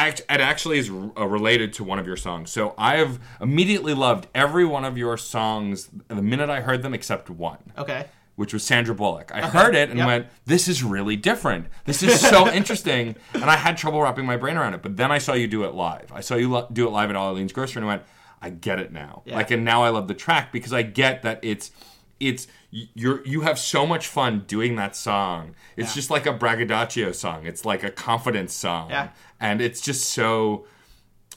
[0.40, 2.50] actually is uh, related to one of your songs.
[2.50, 6.94] So I have immediately loved every one of your songs the minute I heard them
[6.94, 8.06] except one Okay.
[8.36, 9.30] which was Sandra Bullock.
[9.34, 10.06] I heard it and Yep.
[10.06, 11.66] went, "This is really different.
[11.84, 14.82] This is so interesting." And I had trouble wrapping my brain around it.
[14.82, 16.10] But then I saw you do it live.
[16.10, 18.02] I saw you lo- do it live at Arlene's Grocery, and I went,
[18.40, 19.36] "I get it now." Yeah.
[19.36, 21.70] Like, and now I love the track because I get that it's
[22.20, 25.54] it's you're you have so much fun doing that song.
[25.76, 25.94] It's Yeah.
[25.94, 27.46] just like a braggadocio song.
[27.46, 28.90] It's like a confidence song.
[28.90, 29.08] Yeah.
[29.40, 30.66] And it's just so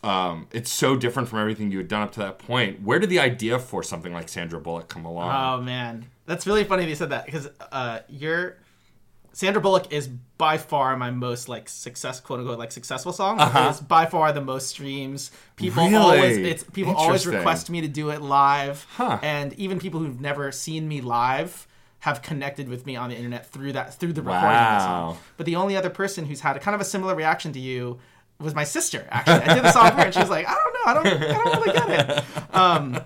[0.02, 2.82] um, it's so different from everything you had done up to that point.
[2.82, 5.60] Where did the idea for something like Sandra Bullock come along?
[5.60, 8.56] Oh man, that's really funny that you said that because uh, you're
[9.40, 13.40] Sandra Bullock is by far my most like success quote unquote like successful song.
[13.40, 13.68] Uh-huh.
[13.70, 15.32] It's by far the most streams.
[15.56, 15.96] People Really?
[15.96, 19.18] always it's people always request me to do it live, Huh.
[19.22, 21.68] and even people who've never seen me live
[22.00, 25.14] have connected with me on the internet through that through the recording of the Wow.
[25.14, 25.18] song.
[25.38, 27.98] But the only other person who's had a kind of a similar reaction to you
[28.42, 29.08] was my sister.
[29.10, 30.94] Actually, I did the song for her, and she was like, "I don't know, I
[30.96, 33.00] don't, I don't really get it." Um,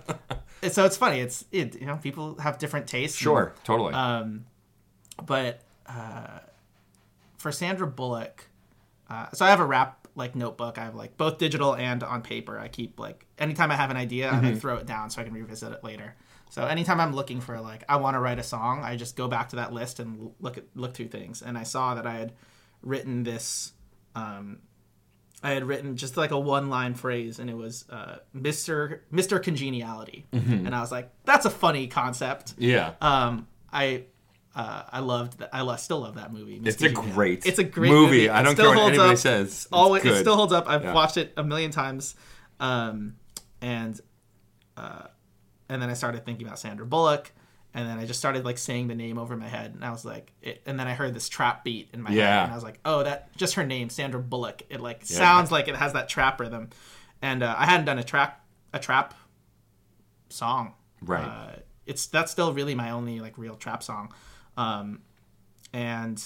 [0.72, 1.20] so it's funny.
[1.20, 3.18] It's it, you know, people have different tastes.
[3.20, 3.94] and- Sure, totally.
[3.94, 4.46] um,
[5.28, 6.40] but uh,
[7.38, 8.46] for Sandra Bullock,
[9.10, 10.78] uh, so I have a rap like notebook.
[10.78, 12.60] I have like both digital and on paper.
[12.60, 15.26] I keep like anytime I have an idea, I like, throw it down so I
[15.26, 16.16] can revisit it later.
[16.50, 19.28] So anytime I'm looking for like I want to write a song, I just go
[19.28, 21.42] back to that list and look at look through things.
[21.42, 22.34] And I saw that I had
[22.82, 23.74] written this.
[24.16, 24.60] Um,
[25.42, 29.00] I had written just like a one line phrase, and it was uh, "Mr.
[29.12, 29.42] Mr.
[29.44, 32.94] Congeniality," and I was like, "That's a funny concept." yeah.
[33.02, 34.04] Um, I
[34.56, 35.50] uh, I loved that.
[35.54, 36.62] I lo- still love that movie.
[36.64, 38.06] It's a great It's a great movie.
[38.18, 38.30] movie.
[38.30, 39.18] I don't care what anybody up.
[39.18, 39.48] says.
[39.48, 40.68] It's Always, it still holds up.
[40.70, 40.94] I've Yeah.
[40.94, 42.16] watched it a million times,
[42.60, 43.16] um,
[43.62, 44.00] and
[44.78, 45.08] uh,
[45.70, 47.32] and then I started thinking about Sandra Bullock,
[47.74, 50.04] and then I just started like saying the name over my head, and I was
[50.06, 52.64] like, it, and then I heard this trap beat in my head, and I was
[52.64, 54.62] like, oh, that just her name, Sandra Bullock.
[54.70, 56.70] It like sounds like it has that trap rhythm,
[57.22, 59.14] and uh, I hadn't done a trap a trap
[60.30, 60.74] song.
[61.02, 61.24] Right.
[61.24, 64.14] Uh, it's that's still really my only like real trap song,
[64.58, 65.02] um,
[65.74, 66.24] and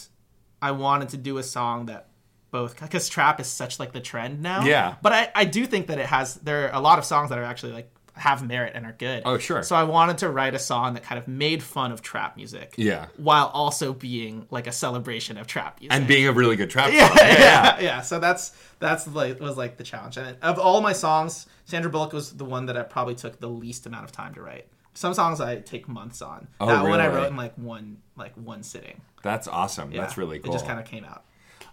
[0.61, 2.07] I wanted to do a song that
[2.51, 4.65] both because trap is such like the trend now.
[4.65, 4.95] Yeah.
[5.01, 7.37] But I I do think that it has there are a lot of songs that
[7.37, 9.23] are actually like have merit and are good.
[9.25, 9.63] Oh, sure.
[9.63, 12.73] So I wanted to write a song that kind of made fun of trap music.
[12.75, 13.07] Yeah.
[13.17, 15.95] While also being like a celebration of trap music.
[15.95, 17.17] and being a really good trap yeah, song.
[17.17, 18.01] yeah, yeah.
[18.01, 20.17] So that's that's like was like the challenge.
[20.17, 23.49] And of all my songs, Sandra Bullock was the one that I probably took the
[23.49, 24.67] least amount of time to write.
[24.97, 26.47] Some songs I take months on.
[26.59, 28.99] Oh, that one I wrote in like one like one sitting.
[29.21, 29.91] That's awesome.
[29.91, 30.01] Yeah.
[30.01, 30.51] That's really cool.
[30.51, 31.23] It just kind of came out.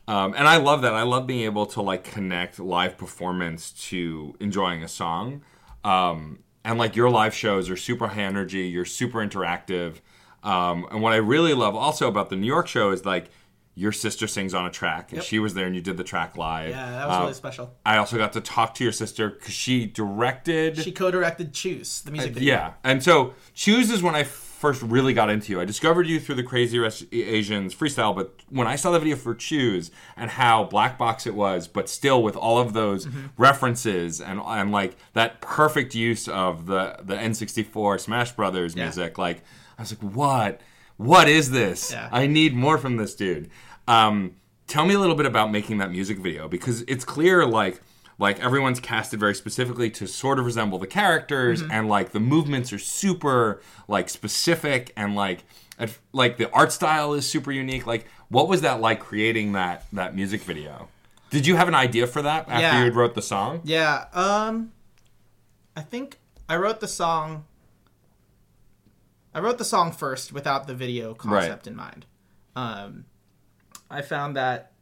[0.07, 0.93] Um, and I love that.
[0.93, 5.41] I love being able to like connect live performance to enjoying a song.
[5.85, 8.69] Um, and like your live shows are super high energy.
[8.69, 10.01] You're super interactive.
[10.43, 13.31] Um, and what I really love also about the New York show is like
[13.77, 15.25] your sister sings on a track, and Yep.
[15.27, 16.71] she was there, and you did the track live.
[16.71, 17.75] Yeah, that was Um, really special.
[17.85, 20.79] I also got to talk to your sister because she directed.
[20.79, 22.55] She co-directed "Choose" the music video.
[22.55, 25.61] Yeah, and so Choose is when I first really got into you.
[25.61, 29.17] I discovered you through the Crazy Rich Asians freestyle, but when I saw the video
[29.17, 33.27] for Choose and how black box it was, but still with all of those Mm-hmm.
[33.37, 38.85] references and and like that perfect use of the the N64 Smash Brothers Yeah.
[38.85, 39.43] music, like
[39.79, 40.61] I was like, what?
[40.97, 41.91] What is this?
[41.93, 42.09] Yeah.
[42.13, 43.51] I need more from this dude.
[43.89, 47.81] Um, tell me a little bit about making that music video because it's clear like
[48.17, 51.73] like everyone's casted very specifically to sort of resemble the characters Mm-hmm.
[51.73, 55.43] and like the movements are super like specific and like
[55.81, 59.85] at- like the art style is super unique like what was that like creating that
[59.93, 60.89] that music video
[61.31, 62.85] did you have an idea for that after Yeah.
[62.85, 64.05] you wrote the song Yeah.
[64.15, 64.71] Um,
[65.77, 67.45] I think I wrote the song.
[69.35, 72.07] I wrote the song first without the video concept in mind.
[72.55, 73.07] Um,
[73.91, 74.73] I found that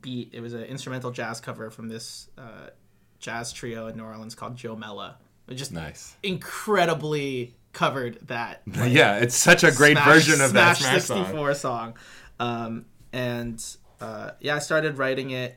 [0.00, 0.30] beat.
[0.32, 2.70] It was an instrumental jazz cover from this uh,
[3.18, 5.18] jazz trio in New Orleans called Joe Mella.
[5.46, 10.76] It just nice incredibly covered that yeah it's such a great Smash- version of that
[10.76, 11.96] Smash smash song 64 song.
[12.40, 13.64] Um, and
[14.00, 15.56] uh, yeah, I started writing it,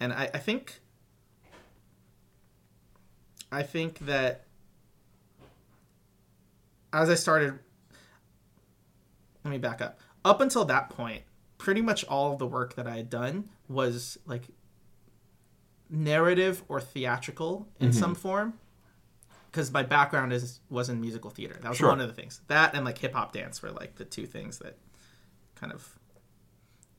[0.00, 0.80] and I, I think
[3.52, 4.46] I think that
[6.92, 7.58] as I started,
[9.44, 9.98] let me back up.
[10.24, 11.22] Up until that point,
[11.58, 14.44] pretty much all of the work that I had done was like
[15.90, 17.98] narrative or theatrical in Mm-hmm.
[17.98, 18.54] some form
[19.50, 21.58] because my background is was in musical theater.
[21.60, 21.88] That was Sure.
[21.88, 22.40] one of the things.
[22.48, 24.76] That and like hip hop dance were like the two things that
[25.56, 25.98] kind of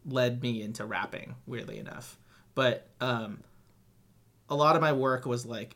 [0.06, 1.36] led me into rapping.
[1.48, 2.18] Weirdly enough,
[2.56, 3.42] but um,
[4.50, 5.76] a lot of my work was like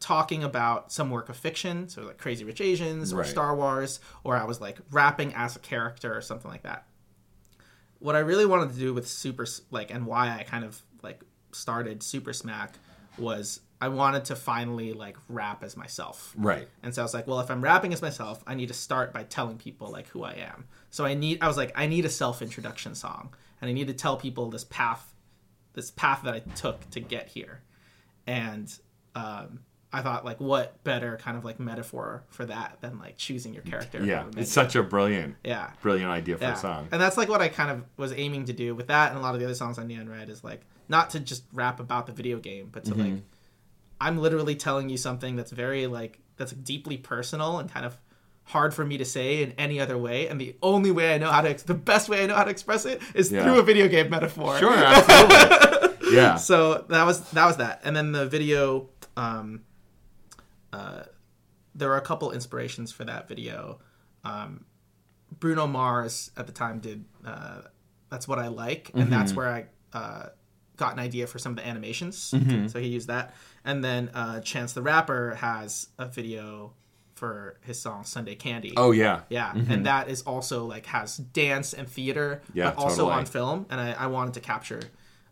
[0.00, 3.26] talking about some work of fiction, so like Crazy Rich Asians or Right.
[3.26, 6.86] Star Wars, or I was like rapping as a character or something like that.
[7.98, 11.20] What I really wanted to do with Super like and why I kind of like
[11.52, 12.74] started Super Smack
[13.18, 16.32] was I wanted to finally like rap as myself.
[16.36, 18.74] right And so I was like, well, if I'm rapping as myself, I need to
[18.74, 20.66] start by telling people like who I am.
[20.90, 23.34] So I need I was like, I need a self introduction song.
[23.60, 25.14] And I need to tell people this path
[25.72, 27.62] this path that I took to get here.
[28.26, 28.72] And
[29.14, 29.60] um
[29.96, 33.62] I thought like what better kind of like metaphor for that than like choosing your
[33.62, 34.04] character.
[34.04, 35.70] yeah it's such a brilliant yeah.
[35.82, 36.54] brilliant idea for Yeah.
[36.54, 39.10] a song And that's like what I kind of was aiming to do with that
[39.10, 41.44] and a lot of the other songs on Neon Red is like not to just
[41.52, 43.00] rap about the video game, but to Mm-hmm.
[43.14, 43.22] like
[44.00, 47.96] I'm literally telling you something that's very like that's deeply personal and kind of
[48.44, 50.28] hard for me to say in any other way.
[50.28, 52.44] And the only way I know how to ex- the best way I know how
[52.44, 53.42] to express it is Yeah.
[53.42, 54.58] through a video game metaphor.
[54.58, 57.80] sure absolutely yeah So that was that was that.
[57.84, 59.62] And then the video um
[60.72, 61.02] uh
[61.74, 63.78] there were a couple inspirations for that video.
[64.24, 64.64] Um
[65.40, 67.62] Bruno Mars at the time did uh
[68.10, 70.26] that's what I like and that's where I uh
[70.76, 72.66] got an idea for some of the animations, Mm-hmm.
[72.68, 73.34] so he used that.
[73.64, 76.74] And then uh, Chance the Rapper has a video
[77.14, 78.74] for his song Sunday Candy.
[78.76, 79.22] Oh yeah.
[79.30, 83.12] Yeah, and that is also like has dance and theater, Yeah, but also totally.
[83.14, 83.66] on film.
[83.70, 84.80] And I, I wanted to capture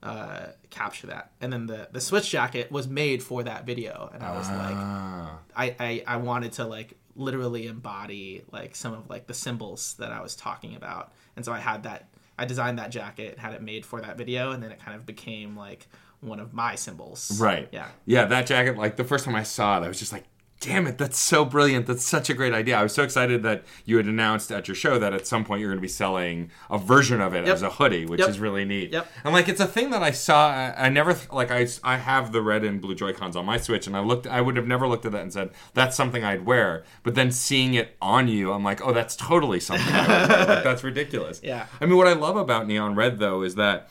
[0.05, 1.33] uh, capture that.
[1.41, 4.77] And then the the switch jacket was made for that video, and I was like,
[4.77, 5.39] Ah.
[5.57, 10.13] I, I I wanted to like literally embody like some of like the symbols that
[10.13, 12.09] I was talking about, and so I had that.
[12.37, 15.07] I designed that jacket, had it made for that video, and then it kind of
[15.07, 15.87] became like
[16.21, 17.39] one of my symbols.
[17.41, 17.69] Right.
[17.71, 17.89] Yeah.
[18.07, 20.25] Yeah, that jacket, like the first time I saw it, I was just like,
[20.65, 21.87] damn it, that's so brilliant.
[21.87, 22.77] That's such a great idea.
[22.79, 25.61] I was so excited that you had announced at your show that at some point
[25.61, 27.55] you're going to be selling a version of it Yep.
[27.55, 28.29] as a hoodie, which Yep.
[28.31, 28.93] is really neat.
[28.93, 29.07] Yep.
[29.25, 30.49] And like, it's a thing that I saw.
[30.49, 33.87] I, I never, like, I, I have the red and blue Joy-Cons on my Switch,
[33.87, 36.47] and I looked, I would have never looked at that and said, that's something I'd
[36.47, 36.85] wear.
[37.03, 40.47] But then seeing it on you, I'm like, oh, that's totally something I would wear.
[40.47, 41.41] Like, that's ridiculous.
[41.45, 41.67] Yeah.
[41.81, 43.91] I mean, what I love about Neon Red though is that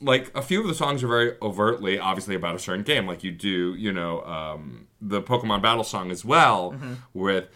[0.00, 3.22] like a few of the songs are very overtly, obviously about a certain game, like
[3.22, 6.74] you do, you know, um, the Pokemon Battle song as well.
[7.12, 7.48] With,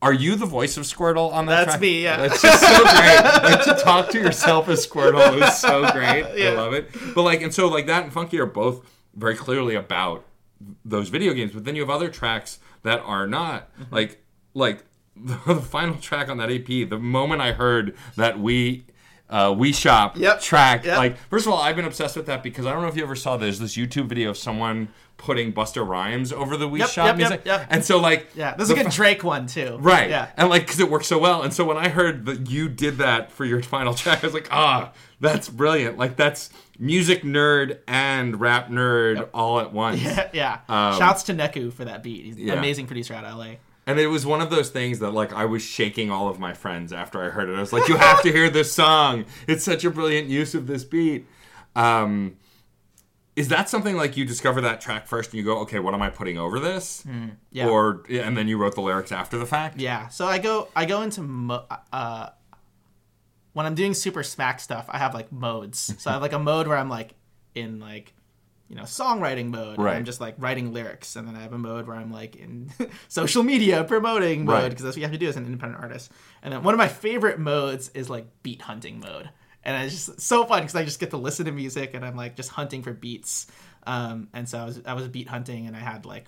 [0.00, 1.66] are you the voice of Squirtle on that?
[1.68, 1.70] Mm-hmm.
[1.70, 1.80] That's track?
[1.80, 2.16] me, yeah.
[2.18, 3.50] That's just so great.
[3.52, 6.24] like to talk to yourself as Squirtle is so great.
[6.24, 6.90] I love it.
[7.14, 10.24] But like, and so like that and Funky are both very clearly about
[10.84, 11.52] those video games.
[11.52, 13.94] But then you have other tracks that are not Mm-hmm.
[13.94, 14.22] like
[14.54, 14.84] like
[15.16, 16.66] the, final track on that EP.
[16.88, 18.84] The moment I heard that we.
[19.28, 20.40] Uh, Wii Shop Yep.
[20.40, 20.96] track Yep.
[20.98, 23.02] like first of all I've been obsessed with that because I don't know if you
[23.02, 24.86] ever saw there's this YouTube video of someone
[25.16, 28.74] putting Busta Rhymes over the Wii Yep, Shop music and so like Yeah, there's the
[28.74, 29.78] a good Drake one too.
[29.80, 30.10] Right.
[30.10, 30.28] Yeah.
[30.36, 31.42] And like, because it works so well.
[31.42, 34.34] And so when I heard that you did that for your final track, I was
[34.34, 35.96] like, ah, that's brilliant.
[35.98, 40.00] Like, that's music nerd and rap nerd all at once.
[40.02, 40.58] Yeah, yeah.
[40.68, 42.24] Um, Shouts to Neku for that beat.
[42.26, 42.52] He's Yeah.
[42.52, 43.54] an amazing producer out of LA.
[43.86, 46.52] And it was one of those things that, like, I was shaking all of my
[46.54, 47.54] friends after I heard it.
[47.54, 49.26] I was like, you have to hear this song.
[49.46, 51.24] It's such a brilliant use of this beat.
[51.76, 52.36] Um,
[53.36, 56.00] is that something like you discover that track first and you go, okay, what am
[56.02, 57.02] I putting over this?
[57.02, 57.68] Hmm, yeah.
[57.68, 59.78] Or, and then you wrote the lyrics after the fact?
[59.78, 60.08] Yeah.
[60.08, 62.30] So I go I go into mo- uh
[63.52, 65.94] when I'm doing super smack stuff, I have like modes.
[65.98, 67.12] So I have like a mode where I'm like
[67.54, 68.14] in like
[68.68, 69.78] you know songwriting mode.
[69.78, 69.96] Right.
[69.96, 72.70] I'm just like writing lyrics, and then I have a mode where I'm like in
[73.08, 74.68] social media promoting mode Right.
[74.68, 76.10] because that's what you have to do as an independent artist.
[76.42, 79.30] And then one of my favorite modes is like beat hunting mode,
[79.64, 82.16] and it's just so fun because I just get to listen to music and I'm
[82.16, 83.46] like just hunting for beats.
[83.86, 86.26] Um, and so I was I was beat hunting, and I had like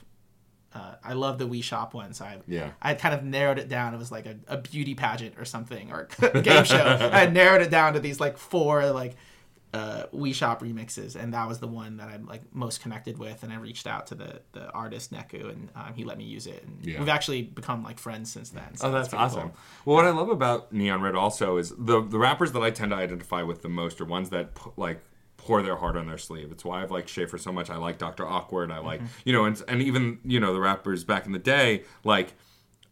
[0.74, 2.70] uh, I love the Wii Shop one, so I Yeah.
[2.80, 3.94] I kind of narrowed it down.
[3.94, 7.10] It was like a, a beauty pageant or something or a game show.
[7.12, 9.16] I narrowed it down to these like four like
[9.74, 13.42] uh, Wii Shop remixes, and that was the one that I'm like most connected with.
[13.42, 16.46] And I reached out to the the artist Neku, and um, he let me use
[16.46, 16.62] it.
[16.64, 16.98] And Yeah.
[17.00, 18.76] we've actually become like friends since then.
[18.76, 19.40] So Oh, that's pretty awesome.
[19.50, 19.56] cool.
[19.84, 22.90] Well, what I love about Neon Red also is the the rappers that I tend
[22.92, 25.02] to identify with the most are ones that like
[25.36, 26.50] pour their heart on their sleeve.
[26.50, 27.68] It's why I've liked Schaffer so much.
[27.70, 28.26] I like Dr.
[28.26, 28.70] Awkward.
[28.72, 31.84] I like you know, and and even you know the rappers back in the day
[32.04, 32.34] like.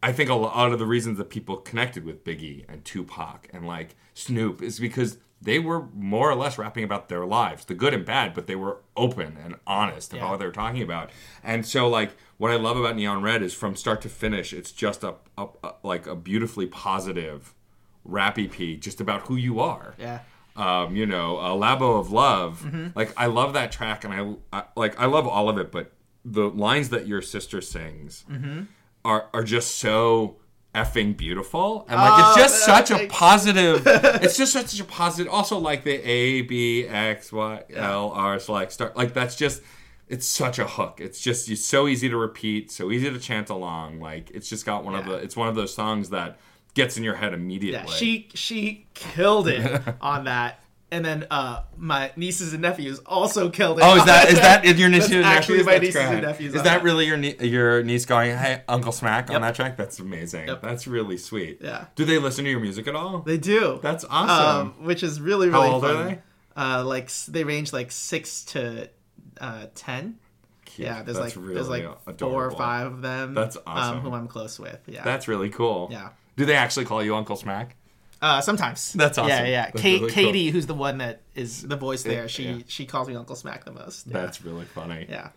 [0.02, 3.66] I think a lot of the reasons that people connected with Biggie and Tupac and
[3.66, 7.92] like Snoop is because they were more or less rapping about their lives, the good
[7.94, 10.30] and bad, but they were open and honest about Yeah.
[10.30, 11.10] what they were talking about.
[11.44, 14.72] And so, like, what I love about Neon Red is from start to finish, it's
[14.72, 17.54] just a, a, a like a beautifully positive
[18.04, 20.20] rap EP, just about who you are Yeah.
[20.56, 22.62] um, you know, a Labo of Love.
[22.64, 22.88] Mm-hmm.
[22.94, 24.14] Like I love that track, and
[24.52, 25.70] I, I like I love all of it.
[25.70, 25.92] But
[26.24, 28.62] the lines that your sister sings Mm-hmm.
[29.04, 30.36] are are just so
[30.76, 33.82] effing beautiful, and like Oh, it's just such a positive.
[33.86, 35.32] it's just such a positive.
[35.32, 38.96] Also, like the A B X Y L R select start.
[38.96, 39.62] Like that's just.
[40.08, 41.00] It's such a hook.
[41.00, 43.98] It's just it's so easy to repeat, so easy to chant along.
[43.98, 45.14] Like it's just got one of the.
[45.14, 46.38] It's one of those songs that
[46.74, 47.88] gets in your head immediately.
[47.88, 50.60] Yeah, she she killed it on that.
[50.88, 53.82] And then uh, my nieces and nephews also killed it.
[53.84, 55.36] Oh, is that is that your nieces and nephews?
[55.36, 58.92] actually my nieces and nephews Is that really your nie- your niece going, "Hey, Uncle
[58.92, 59.76] Smack" on that track?
[59.76, 60.46] That's amazing.
[60.46, 60.62] Yep.
[60.62, 61.58] That's really sweet.
[61.60, 61.86] Yeah.
[61.96, 63.18] Do they listen to your music at all?
[63.18, 63.80] They do.
[63.82, 64.68] That's awesome.
[64.78, 65.66] Um, which is really really.
[65.66, 66.18] How old are they?
[66.56, 68.88] Uh, like they range like six to
[69.40, 70.18] uh, ten.
[70.66, 70.86] Cute.
[70.86, 73.34] Yeah, there's That's like really there's like four or five of them.
[73.34, 73.98] That's awesome.
[73.98, 74.78] Um, who I'm close with.
[74.86, 75.02] Yeah.
[75.02, 75.88] That's really cool.
[75.90, 76.10] Yeah.
[76.36, 77.76] Do they actually call you Uncle Smack?
[78.22, 78.92] Uh, sometimes.
[78.94, 79.28] That's awesome.
[79.30, 79.64] Yeah, yeah.
[79.66, 80.24] That's Kate, really cool.
[80.24, 82.58] Katie, who's the one that is the voice there, she yeah.
[82.66, 84.06] she calls me Uncle Smack the most.
[84.06, 84.14] Yeah.
[84.14, 85.06] That's really funny.
[85.08, 85.28] yeah.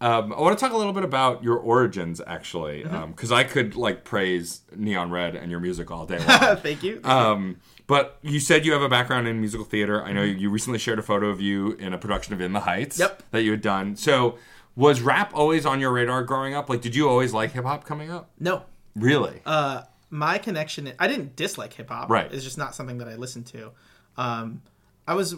[0.00, 3.12] Um, I want to talk a little bit about your origins, actually, Mm-hmm.
[3.12, 6.56] because I could like praise Neon Red and your music all day long.
[6.56, 7.00] Thank you.
[7.04, 10.02] Um, but you said you have a background in musical theater.
[10.02, 10.38] I know Mm-hmm.
[10.38, 12.98] you recently shared a photo of you in a production of In the Heights.
[12.98, 13.22] Yep.
[13.30, 13.94] That you had done.
[13.94, 14.38] So
[14.74, 16.68] was rap always on your radar growing up?
[16.68, 18.30] Like, did you always like hip hop coming up?
[18.40, 18.62] no.
[18.96, 19.40] Really?
[19.46, 20.92] Uh, my connection.
[20.98, 22.10] I didn't dislike hip hop.
[22.10, 22.30] Right.
[22.32, 23.72] It's just not something that I listened to.
[24.16, 24.62] Um,
[25.08, 25.34] I was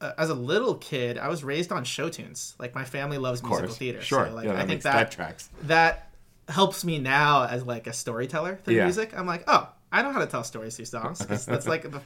[0.00, 2.54] uh, as a little kid, I was raised on show tunes.
[2.58, 3.62] Like my family loves course.
[3.62, 4.02] musical theater.
[4.02, 4.26] Sure.
[4.28, 5.48] So like yeah, I think that that tracks.
[5.62, 6.10] that
[6.48, 8.84] helps me now as like a storyteller through Yeah.
[8.84, 9.16] music.
[9.18, 11.18] I'm like, oh, I know how to tell stories through songs.
[11.46, 12.02] that's like, the,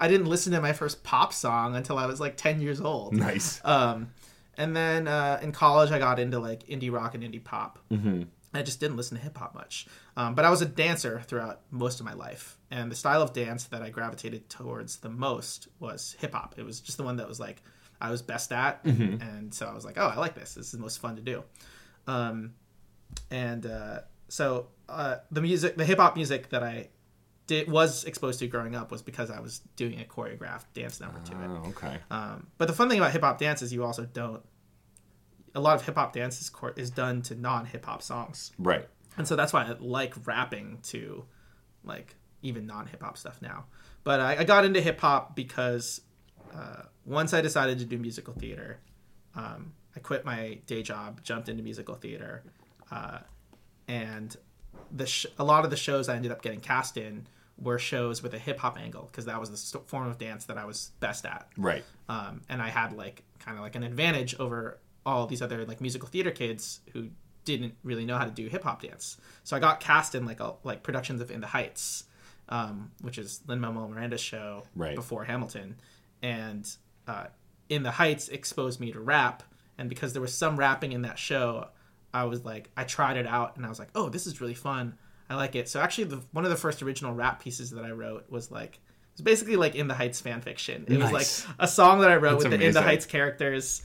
[0.00, 3.14] I didn't listen to my first pop song until I was like 10 years old.
[3.14, 3.60] Nice.
[3.64, 4.10] Um,
[4.58, 7.78] and then uh, in college, I got into like indie rock and indie pop.
[7.92, 8.22] Mm-hmm.
[8.54, 9.86] I just didn't listen to hip hop much.
[10.16, 12.56] Um, but I was a dancer throughout most of my life.
[12.70, 16.54] And the style of dance that I gravitated towards the most was hip hop.
[16.56, 17.62] It was just the one that was like,
[18.00, 18.82] I was best at.
[18.84, 19.22] Mm-hmm.
[19.22, 20.54] And so I was like, oh, I like this.
[20.54, 21.44] This is the most fun to do.
[22.06, 22.54] Um,
[23.30, 26.88] and uh, so uh, the music, the hip hop music that I
[27.46, 31.20] did was exposed to growing up was because I was doing a choreographed dance number
[31.20, 31.48] to it.
[31.48, 31.98] Oh, okay.
[32.10, 34.42] Um, but the fun thing about hip hop dance is you also don't.
[35.54, 38.52] A lot of hip hop dance is, cor- is done to non hip hop songs,
[38.58, 38.86] Right.
[39.16, 41.24] And so that's why I like rapping to,
[41.84, 43.66] like even non hip hop stuff now.
[44.04, 46.00] But I, I got into hip hop because
[46.54, 48.78] uh, once I decided to do musical theater,
[49.34, 52.42] um, I quit my day job, jumped into musical theater,
[52.90, 53.18] uh,
[53.88, 54.36] and
[54.92, 57.26] the sh- a lot of the shows I ended up getting cast in
[57.58, 60.44] were shows with a hip hop angle because that was the st- form of dance
[60.44, 61.82] that I was best at Right.
[62.08, 65.80] um, and I had like kind of like an advantage over all these other like
[65.80, 67.08] musical theater kids who
[67.46, 69.16] didn't really know how to do hip hop dance.
[69.44, 72.04] So I got cast in like a, like productions of In the Heights,
[72.50, 74.94] um, which is Lin Manuel Miranda's show Right.
[74.94, 75.76] before Hamilton,
[76.22, 76.68] and
[77.08, 77.28] uh,
[77.70, 79.42] In the Heights exposed me to rap,
[79.78, 81.68] and because there was some rapping in that show,
[82.12, 84.54] I was like I tried it out and I was like, oh, this is really
[84.54, 84.98] fun.
[85.28, 85.68] I like it.
[85.68, 88.74] So actually, the, one of the first original rap pieces that I wrote was like
[88.76, 90.84] it was basically like In the Heights fan fiction.
[90.88, 91.28] It was like
[91.58, 92.82] a song that I wrote That's with the In the.
[92.82, 93.82] Heights characters,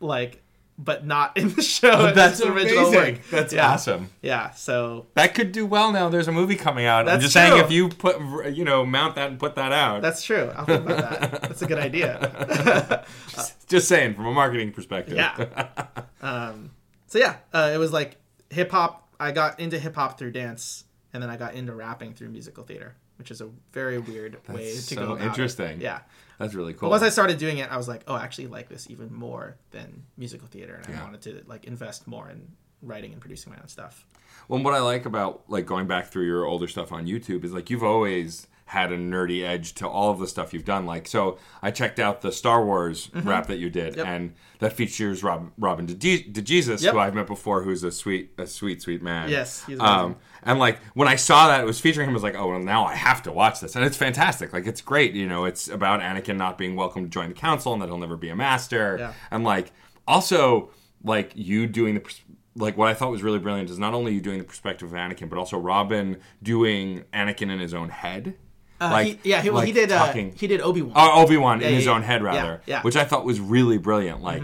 [0.00, 0.42] like,
[0.76, 2.12] but not in the show.
[2.12, 3.14] That's just original amazing.
[3.14, 3.30] work.
[3.30, 3.70] That's yeah.
[3.70, 4.10] awesome.
[4.22, 4.50] Yeah.
[4.50, 6.08] So That could do well now.
[6.08, 7.06] There's a movie coming out.
[7.06, 7.42] That's I'm just true.
[7.42, 8.20] saying if you put,
[8.52, 10.02] you know, mount that and put that out.
[10.02, 10.50] that's true.
[10.56, 11.42] I'll think about that.
[11.42, 13.04] That's a good idea.
[13.68, 15.16] just saying from a marketing perspective.
[15.16, 15.84] Yeah.
[16.22, 16.70] um,
[17.06, 18.16] so yeah, uh, it was like
[18.50, 19.08] hip hop.
[19.20, 22.64] I got into hip hop through dance, and then I got into rapping through musical
[22.64, 25.02] theater, which is a very weird way to so go.
[25.12, 25.26] About it.
[25.26, 25.80] interesting.
[25.80, 26.00] Yeah.
[26.38, 26.88] That's really cool.
[26.88, 29.12] But once I started doing it, I was like, oh, I actually like this even
[29.12, 31.00] more than musical theater, and Yeah.
[31.00, 32.48] I wanted to like invest more in
[32.82, 34.06] writing and producing my own stuff.
[34.48, 37.52] Well, what I like about like going back through your older stuff on YouTube is
[37.52, 40.86] like you've always had a nerdy edge to all of the stuff you've done.
[40.86, 43.98] Like, so I checked out the Star Wars rap that you did, Mm-hmm.
[43.98, 44.08] Yep.
[44.08, 46.92] and that features Rob, Robin De- DeJesus, Yep.
[46.94, 49.28] who I've met before, who's a sweet, a sweet, sweet man.
[49.28, 52.22] Yes, he's um, and like when I saw that it was featuring him, I was
[52.22, 54.52] like, oh, well, now I have to watch this, and it's fantastic.
[54.54, 55.12] Like, it's great.
[55.14, 57.98] You know, it's about Anakin not being welcome to join the council and that he'll
[57.98, 59.12] never be a master, Yeah.
[59.30, 59.72] and like
[60.08, 60.70] also
[61.02, 62.22] like you doing the pers-
[62.56, 64.94] like what I thought was really brilliant is not only you doing the perspective of
[64.96, 68.36] Anakin, but also Robin doing Anakin in his own head.
[68.80, 69.90] Uh, he, yeah, he, well, he did.
[69.92, 70.92] Uh, he did Obi Wan.
[70.96, 72.78] Oh, Obi Wan in Yeah, his yeah, own head, rather, yeah.
[72.78, 72.86] Mm-hmm.
[72.86, 74.22] which I thought was really brilliant.
[74.22, 74.42] Like,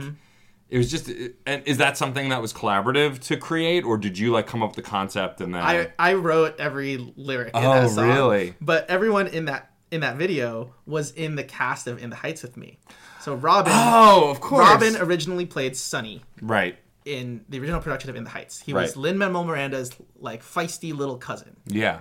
[0.68, 1.10] it was just.
[1.46, 4.70] And is that something that was collaborative to create, or did you like come up
[4.70, 5.62] with the concept and then?
[5.62, 7.48] I I wrote every lyric.
[7.56, 8.54] In Oh, that song, really?
[8.60, 12.42] But everyone in that in that video was in the cast of In the Heights
[12.42, 12.78] with me.
[13.20, 14.66] So Robin, oh, of course.
[14.66, 16.78] Robin originally played Sonny Right.
[17.04, 18.60] in the original production of In the Heights.
[18.60, 18.82] He Right.
[18.82, 19.90] was Lin Manuel Miranda's
[20.20, 22.00] like feisty little cousin, Yeah.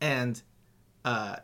[0.00, 0.40] and
[1.04, 1.36] uh,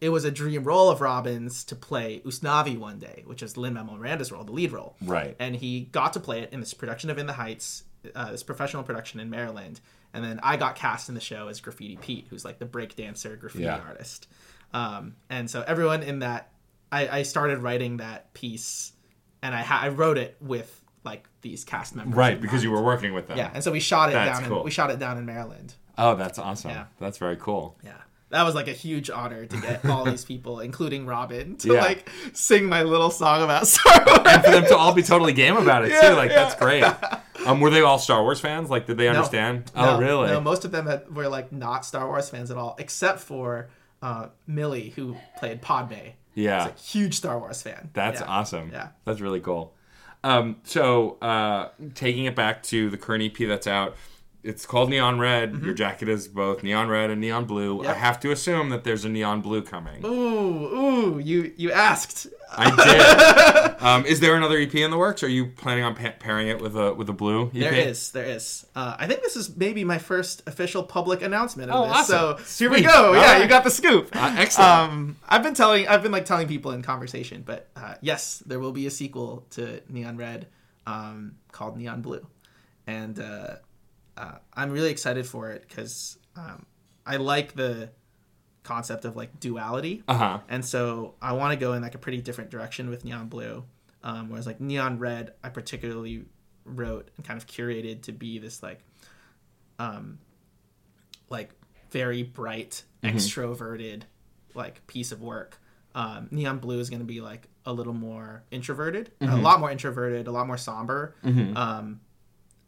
[0.00, 3.74] it was a dream role of Robin's to play Usnavi one day, which is Lin
[3.74, 4.96] Manuel Miranda's role, the lead role.
[5.02, 5.34] Right.
[5.38, 7.84] And he got to play it in this production of In the Heights,
[8.14, 9.80] uh, this professional production in Maryland.
[10.14, 12.96] And then I got cast in the show as Graffiti Pete, who's like the break
[12.96, 13.80] dancer, graffiti Yeah.
[13.86, 14.26] artist.
[14.72, 16.50] Um, and so everyone in that,
[16.92, 18.92] I, I started writing that piece,
[19.42, 22.16] and I ha- I wrote it with like these cast members.
[22.16, 23.36] Right, because you were working with them.
[23.38, 24.48] Yeah, and so we shot it That's down.
[24.48, 24.58] cool.
[24.58, 25.74] In, we shot it down in Maryland.
[25.96, 26.70] Oh, that's awesome.
[26.70, 26.84] Yeah.
[26.98, 27.76] That's very cool.
[27.84, 27.92] Yeah.
[28.30, 31.80] That was like a huge honor to get all these people, including Robin, to Yeah.
[31.80, 34.20] like sing my little song about Star Wars.
[34.26, 36.14] and for them to all be totally game about it Yeah, too.
[36.14, 36.36] Like yeah.
[36.44, 36.84] that's great.
[37.46, 38.68] Um, were they all Star Wars fans?
[38.68, 39.70] Like, did they understand?
[39.74, 40.26] No, oh, really?
[40.28, 43.68] No, most of them had, were like not Star Wars fans at all, except for
[44.02, 45.94] uh, Millie, who played Padme.
[46.34, 47.90] yeah, She's a huge Star Wars fan.
[47.94, 48.70] that's awesome.
[48.72, 48.88] Yeah.
[49.04, 49.72] that's really cool.
[50.24, 53.94] Um, so uh, taking it back to the current EP that's out.
[54.44, 55.56] It's called Neon Red.
[55.62, 57.74] Your jacket is both neon red and neon blue.
[57.76, 57.84] Mm-hmm.
[57.86, 57.96] Yep.
[57.96, 60.04] I have to assume that there's a neon blue coming.
[60.06, 60.08] Ooh,
[60.78, 62.28] ooh, you you asked.
[62.50, 62.70] I
[63.76, 63.82] did.
[63.82, 65.22] um, is there another EP in the works?
[65.24, 67.52] Are you planning on pa- pairing it with a with a blue EP?
[67.52, 68.64] There is, there is.
[68.76, 72.10] Uh, I think this is maybe my first official public announcement of Oh, this.
[72.10, 72.44] awesome.
[72.44, 73.08] So here we go.
[73.08, 73.42] All yeah, right.
[73.42, 74.14] you got the scoop.
[74.14, 74.70] Uh, excellent.
[74.70, 78.60] Um, I've been telling, I've been like telling people in conversation, but uh, yes, there
[78.60, 80.46] will be a sequel to Neon Red
[80.86, 82.24] um, called Neon Blue,
[82.86, 83.18] and
[84.18, 86.66] uh, I'm really excited for it because um,
[87.06, 87.90] I like the
[88.64, 90.38] concept of like duality, Uh huh.
[90.48, 93.64] and so I want to go in like a pretty different direction with Neon Blue.
[94.02, 96.24] Um, whereas like neon red, I particularly
[96.64, 98.80] wrote and kind of curated to be this like,
[99.78, 100.18] um,
[101.30, 101.50] like
[101.90, 104.02] very bright, extroverted,
[104.54, 105.58] like piece of work.
[105.94, 109.70] Um, neon blue is going to be like a little more introverted, a lot more
[109.70, 111.14] introverted, a lot more somber.
[111.56, 112.00] Um,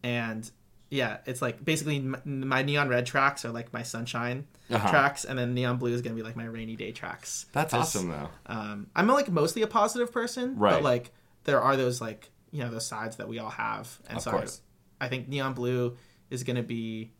[0.02, 0.50] and
[0.90, 4.88] yeah, it's like basically my neon red tracks are like my sunshine Uh-huh.
[4.90, 7.46] tracks, and then neon blue is gonna be like my rainy day tracks.
[7.52, 8.28] That's 'Cause, awesome though.
[8.46, 10.72] Um, I'm like mostly a positive person, Right.
[10.74, 11.10] but like
[11.44, 14.30] there are those like you know those sides that we all have, and Of so
[14.32, 14.60] course.
[15.00, 15.96] I, I think neon blue
[16.28, 17.12] is gonna be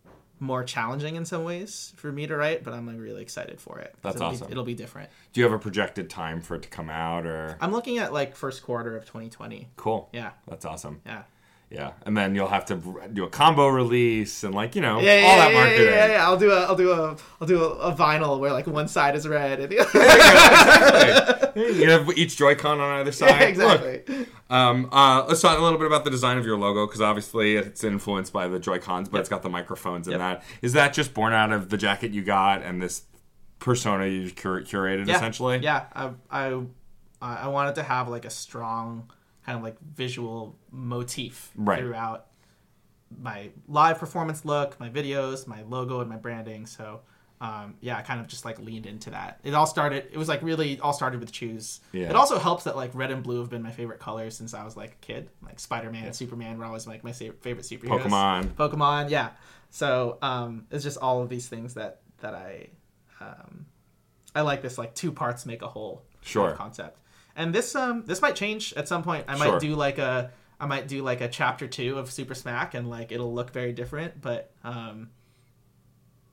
[0.43, 3.79] more challenging in some ways for me to write, but I'm like really excited for
[3.79, 3.95] it.
[4.03, 4.47] That's it'll awesome.
[4.47, 5.11] Be, it'll be different.
[5.33, 8.13] Do you have a projected time for it to come out or I'm looking at
[8.13, 9.69] like first quarter of 2020.
[9.77, 10.09] cool?
[10.13, 11.03] Yeah, That's awesome.
[11.05, 11.23] yeah.
[11.71, 15.21] Yeah, and then you'll have to do a combo release and like you know Yeah,
[15.21, 15.85] yeah, all that yeah, marketing.
[15.87, 16.25] Yeah, yeah, yeah.
[16.27, 19.15] I'll do a, I'll do a, I'll do a, a vinyl where like one side
[19.15, 21.61] is red and the other.
[21.61, 23.29] you have each Joy-Con on either side.
[23.29, 24.03] yeah, exactly.
[24.09, 27.01] Look, um, uh, let's talk a little bit about the design of your logo because
[27.01, 30.21] obviously it's influenced by the Joy-Cons, but it's got the microphones in Yep.
[30.21, 30.43] that.
[30.63, 33.03] Is that just born out of the jacket you got and this
[33.61, 35.17] persona you cur- curated yeah.
[35.17, 35.59] essentially?
[35.59, 36.63] Yeah, I, I,
[37.23, 39.09] I wanted to have like a strong
[39.51, 41.81] kind of like visual motif Right.
[41.81, 42.27] throughout
[43.19, 46.67] my live performance look, my videos, my logo, and my branding.
[46.67, 47.01] So.
[47.43, 49.41] Um, yeah, I kind of just like leaned into that.
[49.45, 50.09] It all started.
[50.13, 51.81] It was like really all started with choose.
[51.91, 52.11] Yeah.
[52.11, 54.63] It also helps that like red and blue have been my favorite colors since I
[54.63, 55.31] was like a kid.
[55.43, 58.03] Like Spider Man, Superman were always like my favorite superheroes.
[58.03, 58.49] Pokemon.
[58.57, 59.31] Pokemon, yeah.
[59.71, 62.69] So um, it's just all of these things that that I
[63.23, 63.65] um,
[64.35, 66.53] I like this like two parts make a whole Sure.
[66.53, 67.01] concept.
[67.41, 69.25] And this um this might change at some point.
[69.29, 69.59] I might Sure.
[69.61, 70.31] do like a
[70.61, 73.73] I might do like a chapter two of Super Smack and like it'll look very
[73.73, 75.09] different, but um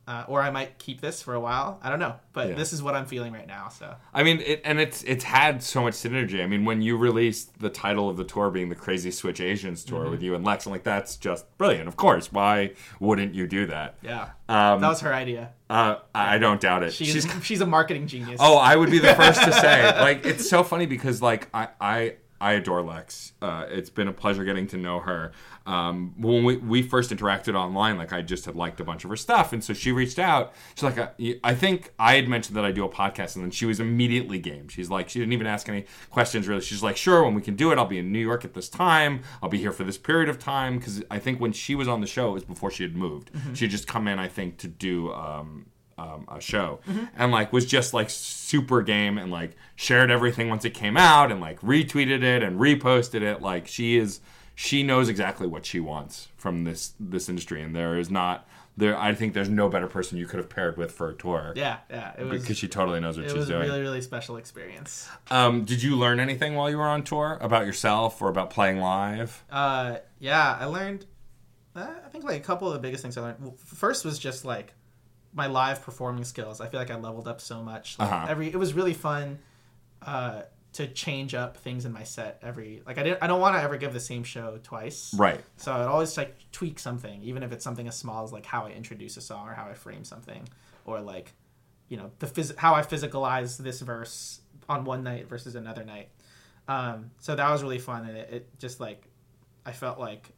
[0.08, 1.80] uh, or I might keep this for a while.
[1.84, 2.56] I don't know, but Yeah.
[2.56, 3.68] this is what I'm feeling right now.
[3.70, 6.42] So I mean, it, and it's it's had so much synergy.
[6.42, 9.84] I mean, when you released the title of the tour being the Crazy Switch Asians
[9.84, 10.12] tour Mm-hmm.
[10.12, 11.88] with you and Lex, I'm like, that's just brilliant.
[11.88, 13.96] Of course, why wouldn't you do that?
[14.02, 15.52] yeah, Um, that was her idea.
[15.70, 16.94] uh, I don't doubt it.
[16.94, 18.38] She's She's she's, a marketing genius.
[18.42, 19.94] Oh, I would be the first to say.
[20.00, 23.34] Like, it's so funny because like I I, I adore Lex.
[23.42, 25.32] Uh, it's been a pleasure getting to know her.
[25.66, 29.10] Um, when we, we first interacted online, like I just had liked a bunch of
[29.10, 30.54] her stuff, and so she reached out.
[30.76, 33.52] She's like, I, I think I had mentioned that I do a podcast, and then
[33.52, 34.68] she was immediately game.
[34.68, 36.62] She's like, she didn't even ask any questions really.
[36.62, 38.70] She's like, sure, when we can do it, I'll be in New York at this
[38.70, 39.24] time.
[39.42, 42.02] I'll be here for this period of time because I think when she was on
[42.02, 43.32] the show, it was before she had moved.
[43.54, 45.12] She had just come in, I think, to do.
[45.14, 45.66] Um,
[45.98, 46.80] um, a show
[47.16, 51.32] and like was just like super game and like shared everything once it came out
[51.32, 54.20] and like retweeted it and reposted it like she is
[54.54, 58.96] she knows exactly what she wants from this this industry and there is not there
[59.00, 61.78] i think there's no better person you could have paired with for a tour yeah,
[61.90, 62.14] yeah.
[62.18, 64.38] It was because she totally knows what it she's was a doing really really special
[64.38, 65.10] experience.
[65.32, 68.78] um, did you learn anything while you were on tour about yourself or about playing
[68.80, 71.06] live Uh, yeah, I learned.
[71.76, 73.60] Uh, I think like a couple of the biggest things I learned.
[73.60, 74.74] First was just like
[75.34, 76.62] my live performing skills.
[76.62, 77.98] I feel like I leveled up so much.
[78.00, 78.26] Like, Uh-huh.
[78.30, 79.40] Every it was really fun
[80.02, 82.40] uh, to change up things in my set.
[82.44, 83.24] Every like I didn't.
[83.24, 85.14] I don't want to ever give the same show twice.
[85.18, 88.46] right So I'd always like tweak something, even if it's something as small as like
[88.46, 90.48] how I introduce a song or how I frame something,
[90.86, 91.34] or like,
[91.90, 96.10] you know, the phys- how I physicalize this verse on one night versus another night.
[96.68, 99.08] Um, so that was really fun, and it, it just like,
[99.66, 100.30] I felt like,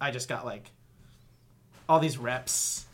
[0.00, 0.70] I just got like,
[1.88, 2.84] all these reps,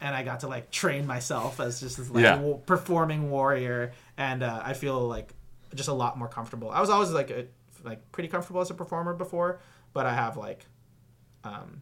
[0.00, 2.36] and I got to like train myself as just this like Yeah.
[2.38, 5.32] wa- performing warrior, and uh, I feel like
[5.74, 6.70] just a lot more comfortable.
[6.70, 7.46] I was always like a,
[7.84, 9.60] like pretty comfortable as a performer before,
[9.92, 10.66] but I have like
[11.44, 11.80] um,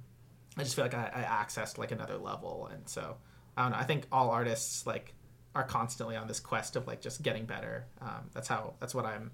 [0.56, 3.16] I just feel like I, I accessed like another level, and so
[3.56, 3.78] I don't know.
[3.78, 5.14] I think all artists like
[5.54, 7.84] are constantly on this quest of like just getting better.
[8.00, 9.30] Um, that's how that's what I'm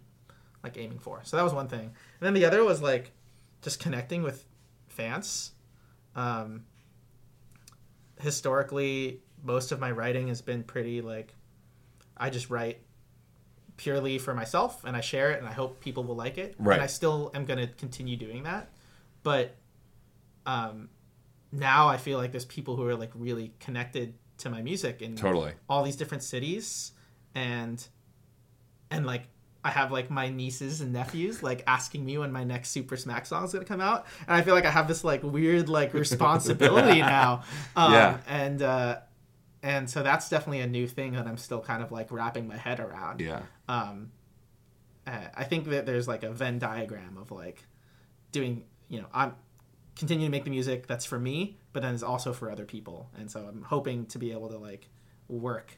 [0.64, 1.20] like aiming for.
[1.24, 3.12] So that was one thing, and then the other was like
[3.62, 4.44] just connecting with
[4.88, 5.52] fans.
[6.16, 6.64] Um,
[8.20, 11.34] historically, most of my writing has been pretty like
[12.16, 12.80] I just write
[13.76, 16.56] purely for myself and I share it and I hope people will like it.
[16.58, 16.74] Right.
[16.74, 18.72] And I still am going to continue doing that.
[19.22, 19.56] But
[20.44, 20.88] um,
[21.52, 25.16] now I feel like there's people who are like really connected to my music in
[25.16, 26.92] totally all these different cities
[27.34, 27.86] and
[28.90, 29.24] and like
[29.68, 33.26] I have like my nieces and nephews like asking me when my next Super Smack
[33.26, 35.92] song is gonna come out, and I feel like I have this like weird like
[35.92, 37.42] responsibility now.
[37.76, 38.18] Um, Yeah.
[38.26, 39.00] And uh,
[39.62, 42.56] and so that's definitely a new thing that I'm still kind of like wrapping my
[42.56, 43.20] head around.
[43.20, 44.10] yeah Um,
[45.06, 47.62] uh, I think that there's like a Venn diagram of like
[48.32, 49.34] doing you know I'm
[49.96, 53.10] continuing to make the music that's for me, but then it's also for other people,
[53.18, 54.88] and so I'm hoping to be able to like
[55.28, 55.76] work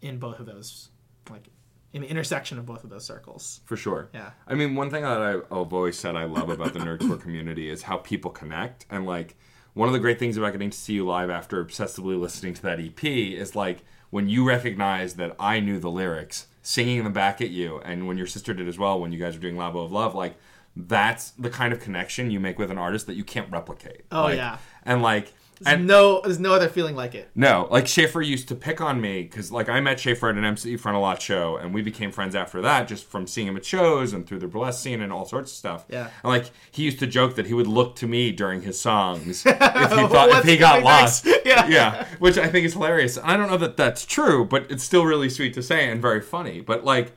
[0.00, 0.90] in both of those
[1.28, 1.48] like
[1.92, 3.60] in the intersection of both of those circles.
[3.64, 4.08] for sure.
[4.12, 4.30] Yeah.
[4.46, 7.70] I mean, one thing that I, I've always said I love about the nerdcore community
[7.70, 9.36] is how people connect, and like
[9.74, 12.62] one of the great things about getting to see you live after obsessively listening to
[12.62, 17.40] that EP is like when you recognize that I knew the lyrics, singing them back
[17.40, 19.84] at you, and when your sister did as well when you guys were doing Labo
[19.84, 20.36] of Love, like
[20.76, 24.02] that's the kind of connection you make with an artist that you can't replicate.
[24.12, 24.58] Oh, Like, yeah.
[24.84, 25.32] and like.
[25.60, 27.30] There's And no, there's no other feeling like it.
[27.34, 30.44] no, like Schaffer used to pick on me because, like, I met Schaffer at an
[30.44, 34.12] MC Frontalot show, and we became friends after that, just from seeing him at shows
[34.12, 35.84] and through the burlesque scene and all sorts of stuff.
[35.88, 36.10] Yeah.
[36.22, 39.28] and like he used to joke that he would look to me during his songs
[39.46, 39.58] if he
[40.08, 41.24] thought if he got lost.
[41.24, 41.38] next?
[41.48, 41.66] Yeah.
[41.68, 43.18] yeah, which I think is hilarious.
[43.22, 46.20] I don't know that that's true, but it's still really sweet to say and very
[46.20, 46.60] funny.
[46.60, 47.12] But like,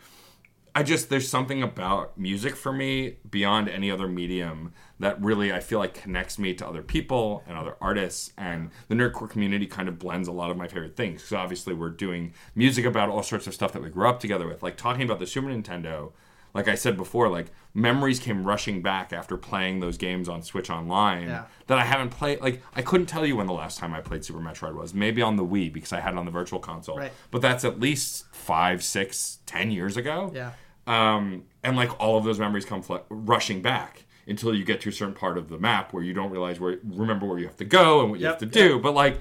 [0.73, 5.59] I just there's something about music for me beyond any other medium that really I
[5.59, 9.87] feel like connects me to other people and other artists and the nerdcore community kind
[9.89, 11.23] of blends a lot of my favorite things.
[11.23, 14.47] So obviously we're doing music about all sorts of stuff that we grew up together
[14.47, 16.11] with, like talking about the Super Nintendo.
[16.53, 20.69] Like I said before, like memories came rushing back after playing those games on Switch
[20.69, 21.45] Online Yeah.
[21.67, 22.41] that I haven't played.
[22.41, 24.93] Like I couldn't tell you when the last time I played Super Metroid was.
[24.93, 26.97] Maybe on the Wii because I had it on the Virtual Console.
[26.97, 27.11] Right.
[27.31, 30.31] But that's at least five, six, ten years ago.
[30.35, 30.51] Yeah.
[30.87, 34.89] Um, and like all of those memories come fl- rushing back until you get to
[34.89, 37.57] a certain part of the map where you don't realize where remember where you have
[37.57, 38.79] to go and what you Yep, have to do.
[38.79, 39.19] But like,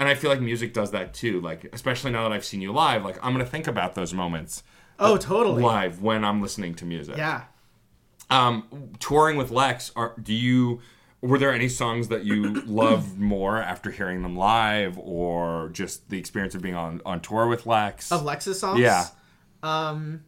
[0.00, 1.40] and I feel like music does that too.
[1.40, 4.64] Like especially now that I've seen you live, like I'm gonna think about those moments
[4.98, 5.62] Oh, totally.
[5.62, 7.16] live when I'm listening to music.
[7.16, 7.42] Yeah.
[8.30, 10.80] Um, touring with Lex, are do you?
[11.20, 16.18] Were there any songs that you loved more after hearing them live, or just the
[16.18, 18.12] experience of being on on tour with Lex?
[18.12, 18.80] Of Lex's songs.
[18.80, 19.06] Yeah.
[19.62, 20.24] Um.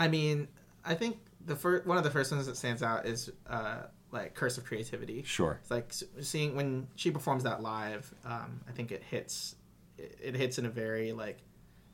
[0.00, 0.48] I mean,
[0.84, 4.34] I think the first one of the first ones that stands out is uh, like
[4.34, 5.58] "Curse of Creativity." Sure.
[5.62, 5.92] It's like
[6.22, 8.12] seeing when she performs that live.
[8.24, 9.54] Um, I think it hits.
[9.98, 11.38] It, it hits in a very like,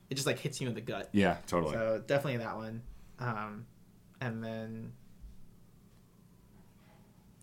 [0.08, 1.08] it just like hits you in the gut.
[1.12, 1.72] Yeah, totally.
[1.74, 2.82] So definitely that one.
[3.18, 3.66] Um,
[4.20, 4.92] and then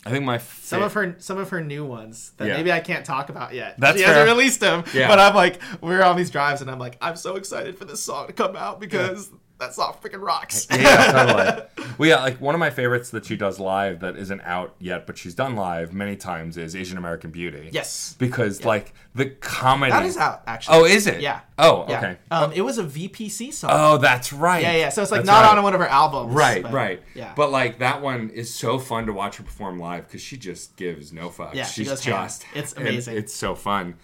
[0.05, 2.57] I think my some of her some of her new ones that Yeah.
[2.57, 3.79] maybe I can't talk about yet.
[3.79, 4.13] That's she fair.
[4.13, 4.83] hasn't released them.
[4.93, 5.07] Yeah.
[5.07, 8.03] But I'm like, we're on these drives, and I'm like, I'm so excited for this
[8.03, 9.29] song to come out because
[9.59, 10.67] that song freaking rocks.
[10.71, 11.67] yeah, totally.
[11.99, 15.05] Well, yeah, like one of my favorites that she does live that isn't out yet,
[15.05, 17.69] but she's done live many times is Asian American Beauty.
[17.71, 19.91] yes, Because like the comedy.
[19.91, 20.77] that is out actually.
[20.77, 21.21] Oh, is it?
[21.21, 21.41] Yeah.
[21.59, 21.97] Oh, Yeah.
[21.99, 22.17] okay.
[22.31, 23.69] Um, it was a VPC song.
[23.71, 24.63] Oh, that's right.
[24.63, 24.89] yeah, yeah.
[24.89, 25.55] So it's like That's not right.
[25.57, 26.33] on one of her albums.
[26.33, 27.01] Right, but- right.
[27.13, 27.33] Yeah.
[27.35, 30.75] But like that one is so fun to watch her perform live because she just
[30.75, 31.53] gives no fucks.
[31.53, 32.25] Yeah, she she's ham.
[32.25, 33.17] just It's amazing.
[33.17, 33.95] It's so fun.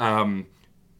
[0.00, 0.46] Um,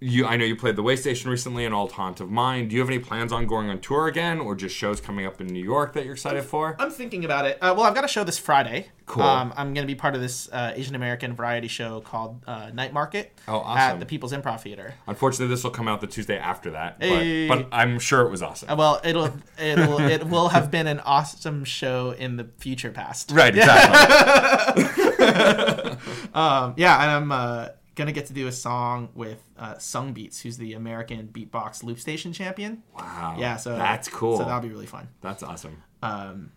[0.00, 2.68] you, I know you played the Waystation recently, an old haunt of mine.
[2.68, 5.40] Do you have any plans on going on tour again, or just shows coming up
[5.40, 6.76] in New York that you're excited for?
[6.78, 7.58] I'm thinking about it.
[7.60, 8.88] Uh, well, I've got a show this Friday.
[9.06, 9.22] Cool.
[9.22, 12.70] Um, I'm going to be part of this uh, Asian American variety show called uh,
[12.74, 13.94] Night Market Oh, awesome.
[13.94, 14.92] at the People's Improv Theater.
[15.06, 17.48] Unfortunately, this will come out the Tuesday after that, but, Hey.
[17.48, 18.68] but I'm sure it was awesome.
[18.68, 23.30] Uh, Well, it'll it'll it will have been an awesome show in the future past.
[23.32, 24.84] right, exactly.
[26.34, 27.68] Um, yeah, and I'm uh,
[27.98, 31.98] gonna get to do a song with uh, Sung Beats, who's the American beatbox loop
[31.98, 32.82] station champion.
[32.96, 33.36] wow.
[33.38, 34.38] Yeah, so that's cool.
[34.38, 35.08] So that'll be really fun.
[35.20, 35.82] that's awesome.
[36.02, 36.52] Um,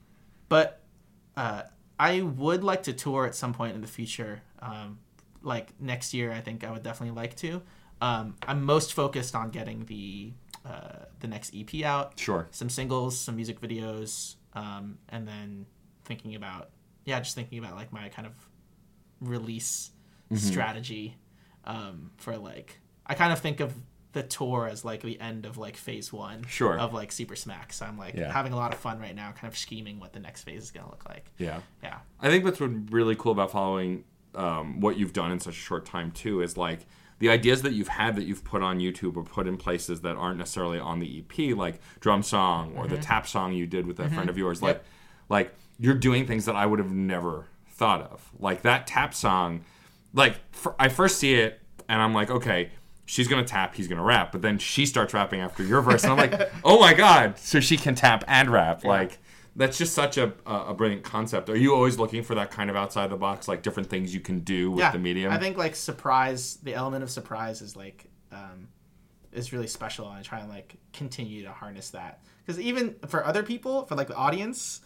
[0.48, 0.82] but
[1.36, 1.64] uh,
[2.00, 4.42] I would like to tour at some point in the future.
[4.60, 5.00] Um,
[5.42, 7.62] like next year, I think I would definitely like to.
[8.02, 10.34] Um, I'm most focused on getting the
[10.66, 12.48] uh, the next EP out, Sure.
[12.52, 15.66] some singles, some music videos, um, and then
[16.06, 16.70] thinking about
[17.06, 18.34] yeah, just thinking about like my kind of
[19.20, 19.92] release
[20.32, 20.38] Mm-hmm.
[20.50, 21.18] strategy
[21.66, 23.74] um, for like I kind of think of
[24.14, 26.78] the tour as like the end of like phase one Sure.
[26.78, 27.72] of like Super Smack.
[27.74, 28.32] So I'm like Yeah.
[28.32, 30.72] having a lot of fun right now, kind of scheming what the next phase is
[30.72, 31.32] gonna look like.
[31.38, 31.62] Yeah.
[31.82, 34.04] Yeah, I think what's really cool about following
[34.36, 36.86] um, what you've done in such a short time too is like
[37.20, 40.16] the ideas that you've had that you've put on YouTube or put in places that
[40.16, 43.98] aren't necessarily on the EP, like drum song or the tap song you did with
[43.98, 44.62] that friend of yours.
[44.62, 44.86] Like, Yep.
[45.30, 48.30] like you're doing things that I would have never thought of.
[48.40, 49.62] Like that tap song,
[50.14, 50.38] like
[50.80, 52.72] I first see it and I'm like, okay.
[53.06, 56.14] She's gonna tap, he's gonna rap, but then she starts rapping after your verse, and
[56.14, 58.86] I'm like, "Oh my god!" So she can tap and rap.
[58.86, 59.20] Like,
[59.54, 61.50] that's just such a, a a brilliant concept.
[61.50, 64.22] Are you always looking for that kind of outside the box, like different things you
[64.22, 64.92] can do with yeah.
[64.92, 65.32] the medium?
[65.34, 68.70] I think like surprise, the element of surprise is like um,
[69.34, 73.26] is really special, and I try and like continue to harness that because even for
[73.26, 74.82] other people, for like the audience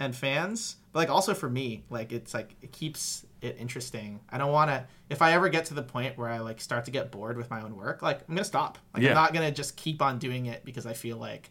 [0.00, 4.20] and fans, but like also for me, like it's like it keeps it interesting.
[4.30, 4.86] I don't want to.
[5.08, 7.50] If I ever get to the point where I like start to get bored with
[7.50, 8.78] my own work, like I'm gonna stop.
[8.94, 9.10] Like Yeah.
[9.10, 11.50] I'm not gonna just keep on doing it because I feel like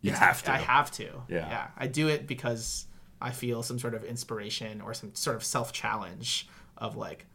[0.00, 0.52] you have to.
[0.52, 1.04] I have to.
[1.28, 1.48] Yeah.
[1.48, 1.66] Yeah.
[1.76, 2.86] I do it because
[3.20, 7.26] I feel some sort of inspiration or some sort of self challenge of like,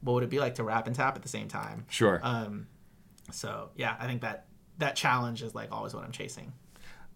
[0.00, 1.86] what would it be like to rap and tap at the same time?
[1.88, 2.20] Sure.
[2.22, 2.66] Um,
[3.30, 4.46] So yeah, I think that
[4.78, 6.52] that challenge is like always what I'm chasing.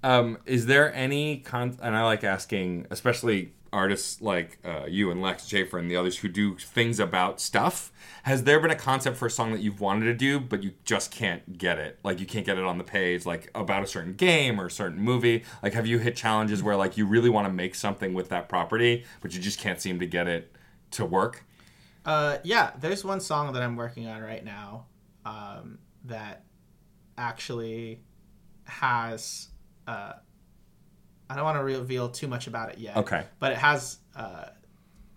[0.02, 1.76] Um, is there any con?
[1.82, 6.18] And I like asking, especially artists like uh, you and Lex Schaffer and the others
[6.18, 7.92] who do things about stuff.
[8.24, 10.72] Has there been a concept for a song that you've wanted to do, but you
[10.84, 11.98] just can't get it?
[12.02, 14.70] Like you can't get it on the page, like about a certain game or a
[14.70, 15.44] certain movie.
[15.62, 18.48] Like, have you hit challenges where like you really want to make something with that
[18.48, 20.52] property, but you just can't seem to get it
[20.92, 21.44] to work?
[22.04, 24.86] Uh, yeah, there's one song that I'm working on right now
[25.24, 26.44] um, that
[27.16, 28.00] actually
[28.64, 29.48] has.
[29.86, 30.12] Uh,
[31.30, 32.96] I don't want to reveal too much about it yet.
[32.96, 33.24] Okay.
[33.38, 34.46] But it has uh,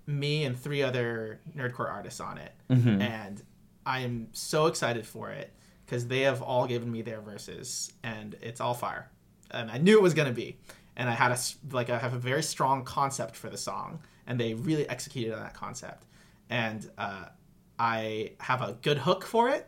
[0.05, 3.01] me and three other nerdcore artists on it, Mm-hmm.
[3.01, 3.41] and
[3.85, 5.51] I am so excited for it
[5.85, 9.09] because they have all given me their verses, and it's all fire.
[9.51, 10.57] And I knew it was gonna be,
[10.95, 11.37] and I had a
[11.75, 15.41] like I have a very strong concept for the song, and they really executed on
[15.41, 16.05] that concept,
[16.49, 17.25] and uh,
[17.79, 19.67] I have a good hook for it,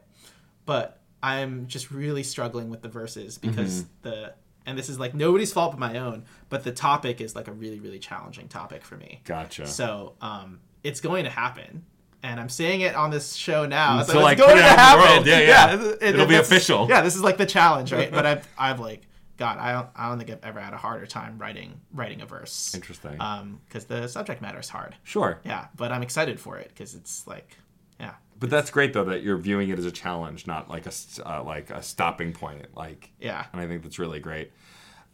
[0.66, 3.90] but I'm just really struggling with the verses because Mm-hmm.
[4.10, 4.34] the
[4.66, 7.52] and this is like nobody's fault but my own, but the topic is like a
[7.54, 9.22] really really challenging topic for me.
[9.26, 9.68] Gotcha.
[9.68, 11.86] So um, it's going to happen.
[12.24, 14.02] And I'm saying it on this show now.
[14.02, 15.02] So, So, like, it's going to it the happen.
[15.16, 15.28] world.
[15.28, 15.76] Yeah, yeah.
[15.80, 16.88] it- It'll be official.
[16.90, 18.10] Yeah, this is like the challenge, right?
[18.18, 19.04] but I've, I've like,
[19.38, 22.26] God, I don't, I don't think I've ever had a harder time writing, writing a
[22.26, 22.74] verse.
[22.74, 23.18] Interesting.
[23.20, 24.96] Um, because the subject matter is hard.
[25.04, 25.40] sure.
[25.46, 27.58] Yeah, but I'm excited for it because it's like,
[28.00, 30.92] yeah, But that's great though that you're viewing it as a challenge, not like a
[31.26, 32.76] uh, like a stopping point.
[32.76, 34.52] Like yeah, and I think that's really great.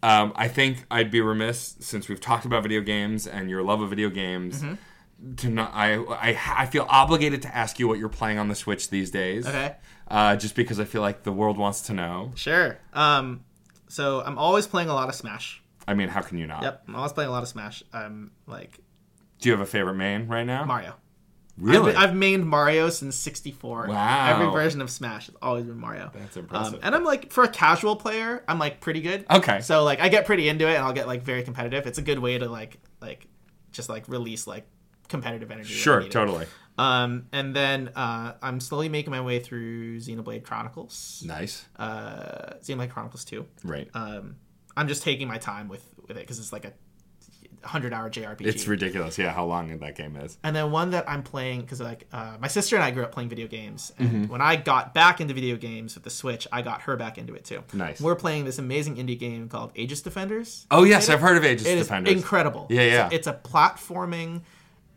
[0.03, 3.81] Um, I think I'd be remiss since we've talked about video games and your love
[3.81, 4.61] of video games.
[4.61, 4.75] Mm-hmm.
[5.35, 8.55] To not, I, I, I feel obligated to ask you what you're playing on the
[8.55, 9.45] Switch these days.
[9.45, 9.75] Okay.
[10.07, 12.31] Uh, just because I feel like the world wants to know.
[12.33, 12.79] sure.
[12.91, 13.45] Um,
[13.87, 15.61] so I'm always playing a lot of Smash.
[15.87, 16.63] I mean, how can you not?
[16.63, 17.83] Yep, I'm always playing a lot of Smash.
[17.93, 18.79] I'm like
[19.39, 20.65] Do you have a favorite main right now?
[20.65, 20.95] Mario.
[21.61, 21.95] Really?
[21.95, 23.87] I've, I've mained Mario since 64.
[23.87, 24.29] Wow.
[24.31, 26.11] Every version of Smash has always been Mario.
[26.13, 26.73] That's impressive.
[26.75, 29.25] Um, and I'm like, for a casual player, I'm like pretty good.
[29.29, 29.61] Okay.
[29.61, 31.85] So like, I get pretty into it, and I'll get like very competitive.
[31.87, 33.27] It's a good way to like, like,
[33.71, 34.65] just like release like
[35.07, 35.73] competitive energy.
[35.73, 36.45] sure, totally.
[36.77, 41.65] Um, and then uh, I'm slowly making my way through Xenoblade Chronicles, Nice.
[41.77, 43.45] uh, Xenoblade Chronicles 2.
[43.63, 43.89] Right.
[43.93, 44.37] Um,
[44.75, 46.73] I'm just taking my time with with it because it's like a
[47.63, 48.45] hundred hour JRPG.
[48.45, 49.17] it's ridiculous.
[49.17, 50.37] Yeah, how long that game is.
[50.43, 53.11] and then one that I'm playing because like uh, my sister and I grew up
[53.11, 54.27] playing video games, and Mm-hmm.
[54.31, 57.33] when I got back into video games with the Switch, I got her back into
[57.33, 57.63] it too.
[57.73, 58.01] Nice.
[58.01, 60.65] We're playing this amazing indie game called Aegis Defenders.
[60.71, 62.13] Oh yes, I've heard of Aegis It is Defenders.
[62.13, 62.67] incredible.
[62.69, 63.09] Yeah, yeah.
[63.11, 64.41] It's, a- it's a platforming,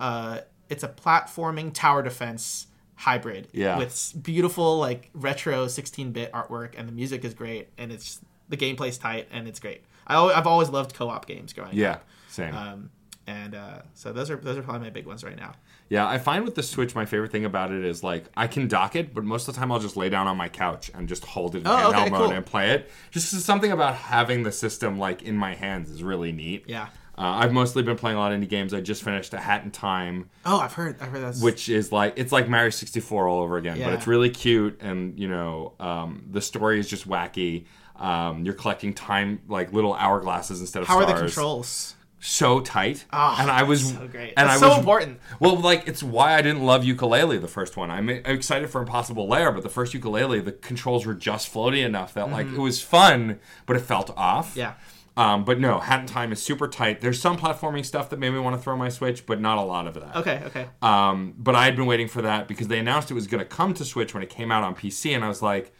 [0.00, 3.48] uh, it's a platforming tower defense hybrid.
[3.52, 3.78] Yeah.
[3.78, 8.98] With beautiful like retro 16-bit artwork, and the music is great, and it's the gameplay's
[8.98, 9.82] tight, and it's great.
[10.06, 12.04] I I've always loved co-op games growing yeah, up.
[12.34, 12.54] Same.
[12.54, 12.90] Um,
[13.26, 15.52] and uh, so those are those are probably my big ones right now.
[15.88, 18.68] Yeah, I find with the Switch, my favorite thing about it is like I can
[18.68, 21.08] dock it, but most of the time I'll just lay down on my couch and
[21.08, 22.30] just hold it in Oh, handheld okay, mode cool.
[22.32, 22.90] and play it.
[23.10, 26.64] Just something about having the system like in my hands is really neat.
[26.66, 26.88] Yeah.
[27.16, 28.74] Uh, I've mostly been playing a lot of indie games.
[28.74, 31.00] I just finished A Hat in Time, Oh, I've heard.
[31.00, 34.06] I've heard that's which is like it's like Mario 64 all over again, but it's
[34.08, 37.66] really cute and you know um, the story is just wacky.
[37.96, 41.94] Um, you're collecting time like little hourglasses instead of How are the controls?
[42.26, 44.32] So tight, Oh, and I was so great.
[44.38, 45.20] and That's I so was important.
[45.40, 47.90] Well, like it's why I didn't love Yooka-Laylee the first one.
[47.90, 51.84] I'm, I'm excited for Impossible Lair, but the first Yooka-Laylee, the controls were just floaty
[51.84, 54.52] enough that like it was fun, but it felt off.
[54.52, 54.58] Mm-hmm.
[54.60, 54.72] Yeah.
[55.18, 57.02] Um, but no, Hat in Time is super tight.
[57.02, 59.62] There's some platforming stuff that made me want to throw my Switch, but not a
[59.62, 60.16] lot of that.
[60.16, 60.42] Okay.
[60.46, 60.66] Okay.
[60.80, 63.44] Um, but I had been waiting for that because they announced it was going to
[63.48, 65.72] come to Switch when it came out on PC, and I was like,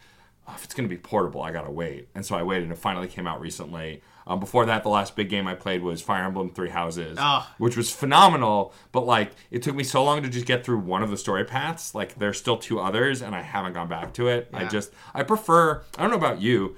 [0.47, 2.07] oh, if it's going to be portable, I gotta wait.
[2.13, 4.03] And so I waited, and it finally came out recently.
[4.27, 7.53] Um, before that, the last big game I played was Fire Emblem Three Houses, Ah.
[7.59, 8.73] which was phenomenal.
[8.91, 11.43] But like, it took me so long to just get through one of the story
[11.45, 11.93] paths.
[11.93, 14.49] Like, there's still two others, and I haven't gone back to it.
[14.53, 15.83] I just, I prefer.
[15.97, 16.75] I don't know about you,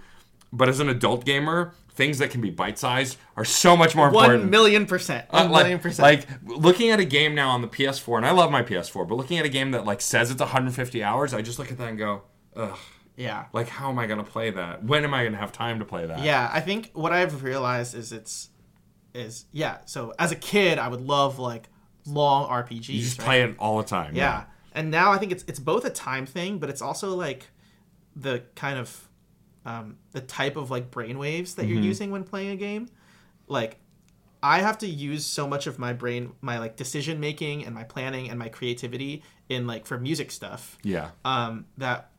[0.52, 4.08] but as an adult gamer, things that can be bite sized are so much more
[4.08, 4.42] important.
[4.42, 5.26] One million percent.
[5.32, 6.04] Uh, like, million percent.
[6.04, 9.16] like looking at a game now on the PS4, and I love my PS4, but
[9.16, 11.88] looking at a game that like says it's 150 hours, I just look at that
[11.88, 12.24] and go,
[12.58, 12.78] ugh.
[13.18, 13.46] Yeah.
[13.52, 14.84] Like, how am I gonna play that?
[14.86, 16.20] When am I gonna have time to play that?
[16.24, 18.50] Yeah, I think what I've realized is it's
[19.14, 19.80] is yeah.
[19.86, 21.68] So as a kid, I would love like
[22.06, 22.88] long RPGs.
[22.90, 23.26] you just right?
[23.26, 24.16] play it all the time.
[24.16, 27.48] Yeah, and now I think it's it's both a time thing, but it's also like
[28.16, 29.10] the kind of
[29.66, 31.74] um, the type of like brainwaves that Mm-hmm.
[31.74, 32.88] you're using when playing a game.
[33.48, 33.80] Like,
[34.44, 37.84] I have to use so much of my brain, my like decision making and my
[37.84, 40.78] planning and my creativity in like for music stuff.
[40.84, 42.12] yeah, Um, that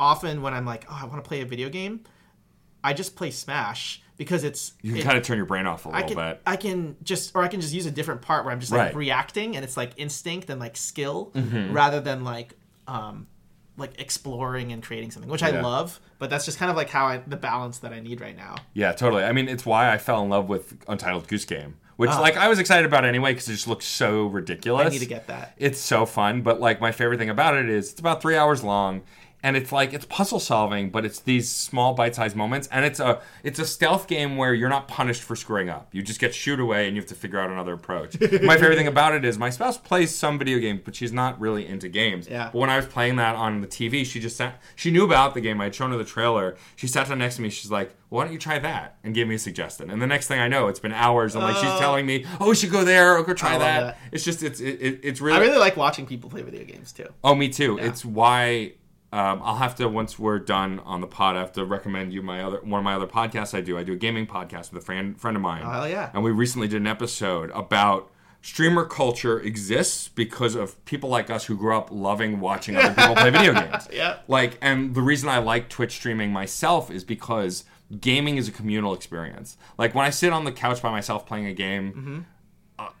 [0.00, 2.00] often when I'm like, oh, I want to play a video game,
[2.82, 5.84] I just play Smash because it's you can it- kind of turn your brain off
[5.86, 6.40] a little can bit.
[6.46, 8.80] I can just or I can just use a different part where I'm just like
[8.80, 8.96] Right.
[8.96, 11.72] reacting and it's like instinct and like skill Mm-hmm.
[11.72, 12.54] rather than like
[12.88, 13.26] um
[13.76, 16.00] like exploring and creating something, which I love.
[16.18, 18.56] But that's just kind of like how I the balance that I need right now.
[18.74, 19.24] Yeah, totally.
[19.24, 22.20] I mean, it's why I fell in love with Untitled Goose Game, which Ah.
[22.20, 24.86] like I was excited about anyway because it just looks so ridiculous.
[24.86, 25.54] I need to get that.
[25.56, 28.62] It's so fun, but like my favorite thing about it is it's about three hours
[28.62, 29.00] long,
[29.42, 33.20] and it's like it's puzzle solving, but it's these small bite-sized moments, and it's a
[33.42, 35.88] it's a stealth game where you're not punished for screwing up.
[35.92, 38.20] You just get shooed away, and you have to figure out another approach.
[38.42, 41.40] my favorite thing about it is my spouse plays some video games, but she's not
[41.40, 42.28] really into games.
[42.28, 42.50] Yeah.
[42.52, 44.60] But when I was playing that on the TV, she just sat.
[44.76, 45.60] She knew about the game.
[45.60, 46.56] I had shown her the trailer.
[46.76, 47.50] She sat down next to me.
[47.50, 49.90] She's like, "Why don't you try that?" and gave me a suggestion.
[49.90, 51.34] And the next thing I know, it's been hours.
[51.34, 51.78] I'm like, she's oh.
[51.78, 53.16] telling me, "Oh, we should go there.
[53.16, 53.80] Or go try that.
[53.80, 53.98] that.
[54.12, 55.36] It's just it's it, it, it's really.
[55.36, 55.50] I really.
[55.50, 57.08] really like watching people play video games too.
[57.24, 57.78] oh, me too.
[57.78, 58.72] It's why.
[59.12, 61.36] Um, I'll have to once we're done on the pod.
[61.36, 63.54] I have to recommend you my other one of my other podcasts.
[63.56, 63.76] I do.
[63.76, 65.62] I do a gaming podcast with a friend friend of mine.
[65.64, 66.10] Oh, hell yeah.
[66.14, 68.10] And we recently did an episode about
[68.42, 73.14] streamer culture exists because of people like us who grew up loving watching other people
[73.14, 73.88] play video games.
[73.92, 74.18] Yeah.
[74.28, 77.64] Like, and the reason I like Twitch streaming myself is because
[78.00, 79.58] gaming is a communal experience.
[79.76, 81.90] Like when I sit on the couch by myself playing a game.
[81.92, 82.18] Mm-hmm.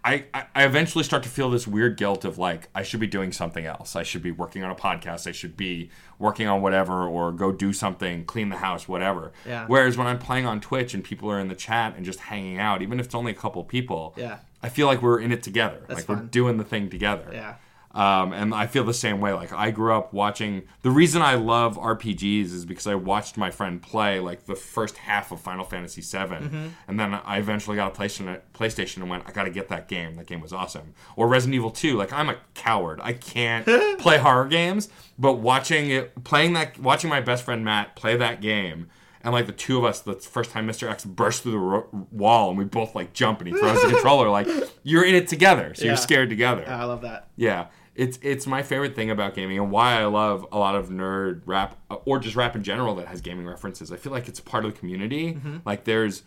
[0.04, 0.24] I,
[0.54, 3.64] I eventually start to feel this weird guilt of like I should be doing something
[3.66, 3.96] else.
[3.96, 5.26] I should be working on a podcast.
[5.26, 9.32] I should be working on whatever or go do something, clean the house, whatever.
[9.46, 9.66] Yeah.
[9.66, 12.58] Whereas when I'm playing on Twitch and people are in the chat and just hanging
[12.58, 14.38] out, even if it's only a couple people, Yeah.
[14.62, 15.82] I feel like we're in it together.
[15.88, 17.30] That's like we're doing the thing together.
[17.32, 17.54] Yeah.
[17.92, 19.32] Um, and I feel the same way.
[19.32, 20.62] Like I grew up watching.
[20.82, 24.96] The reason I love RPGs is because I watched my friend play like the first
[24.98, 26.66] half of Final Fantasy VII, Mm-hmm.
[26.86, 29.88] and then I eventually got a PlayStation, PlayStation and went, I got to get that
[29.88, 30.14] game.
[30.14, 30.94] That game was awesome.
[31.16, 31.96] Or Resident Evil 2.
[31.96, 33.00] Like I'm a coward.
[33.02, 33.66] I can't
[33.98, 34.88] play horror games,
[35.18, 38.86] but watching it, playing that, watching my best friend Matt play that game.
[39.22, 40.88] And like the two of us, the first time Mr.
[40.88, 43.88] X burst through the ro- wall, and we both like jump, and he throws the
[43.94, 44.30] controller.
[44.30, 44.46] Like
[44.82, 45.88] you're in it together, so Yeah.
[45.88, 46.64] you're scared together.
[46.66, 47.28] I love that.
[47.36, 50.88] Yeah, it's it's my favorite thing about gaming and why I love a lot of
[50.88, 53.92] nerd rap or just rap in general that has gaming references.
[53.92, 55.34] I feel like it's part of the community.
[55.34, 55.58] Mm-hmm.
[55.64, 56.22] Like there's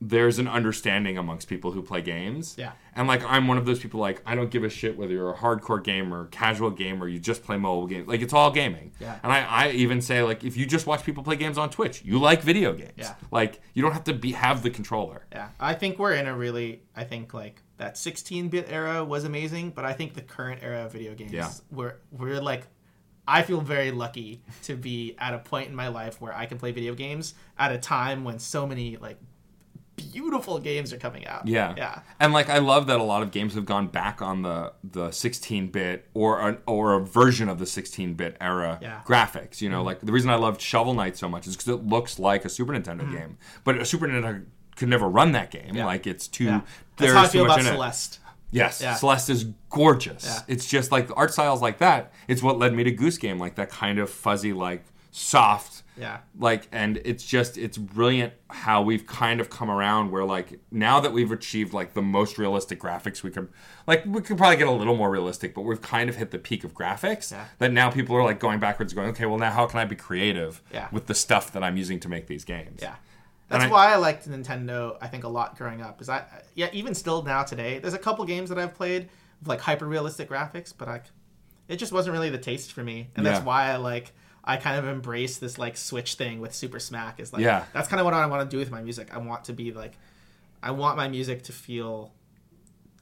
[0.00, 2.54] there's an understanding amongst people who play games.
[2.56, 2.72] Yeah.
[2.94, 5.30] And like I'm one of those people like I don't give a shit whether you're
[5.30, 8.06] a hardcore gamer, casual gamer, you just play mobile games.
[8.06, 8.92] Like it's all gaming.
[9.00, 9.18] Yeah.
[9.22, 12.04] And I, I even say like if you just watch people play games on Twitch,
[12.04, 12.92] you like video games.
[12.96, 13.14] Yeah.
[13.30, 15.26] Like you don't have to be have the controller.
[15.32, 19.70] Yeah, I think we're in a really, I think like that 16-bit era was amazing,
[19.70, 21.50] but I think the current era of video games, Yeah.
[21.70, 22.66] we're we're like,
[23.26, 26.58] I feel very lucky to be at a point in my life where I can
[26.58, 29.18] play video games at a time when so many like
[29.96, 31.46] beautiful games are coming out.
[31.48, 31.74] Yeah.
[31.76, 34.72] yeah, And like I love that a lot of games have gone back on the
[34.84, 39.00] the 16-bit or an, or a version of the 16-bit era Yeah.
[39.04, 39.60] graphics.
[39.60, 39.86] You know, Mm-hmm.
[39.86, 42.48] like the reason I loved Shovel Knight so much is because it looks like a
[42.48, 44.44] Super Nintendo game, but a Super Nintendo
[44.78, 45.74] could never run that game.
[45.74, 45.84] Yeah.
[45.86, 46.44] Like it's too.
[46.44, 46.60] yeah.
[46.96, 47.76] There's That's how I too feel much about in it.
[47.76, 48.18] Celeste.
[48.50, 48.94] Yes, Yeah.
[48.94, 50.40] Celeste is gorgeous.
[50.48, 52.12] It's just like the art styles like that.
[52.28, 55.82] It's what led me to Goose Game, like that kind of fuzzy, like soft.
[55.98, 56.18] Yeah.
[56.38, 61.00] Like, and it's just it's brilliant how we've kind of come around where like now
[61.00, 63.48] that we've achieved like the most realistic graphics we could,
[63.86, 66.38] like we could probably get a little more realistic, but we've kind of hit the
[66.38, 67.32] peak of graphics.
[67.32, 67.44] Yeah.
[67.58, 69.96] That now people are like going backwards, going, okay, well now how can I be
[69.96, 70.88] creative Yeah.
[70.92, 72.78] with the stuff that I'm using to make these games?
[72.80, 72.94] Yeah.
[73.48, 76.00] That's I- why I liked Nintendo, I think, a lot growing up.
[76.00, 76.24] Is I
[76.54, 79.08] yeah, even still now today, there's a couple games that I've played
[79.40, 81.00] with like hyper realistic graphics, but I
[81.68, 83.08] it just wasn't really the taste for me.
[83.16, 84.12] And that's why I like
[84.44, 87.64] I kind of embrace this like Switch thing with Super Smack is like Yeah.
[87.72, 89.14] that's kind of what I want to do with my music.
[89.14, 89.92] I want to be like
[90.62, 92.12] I want my music to feel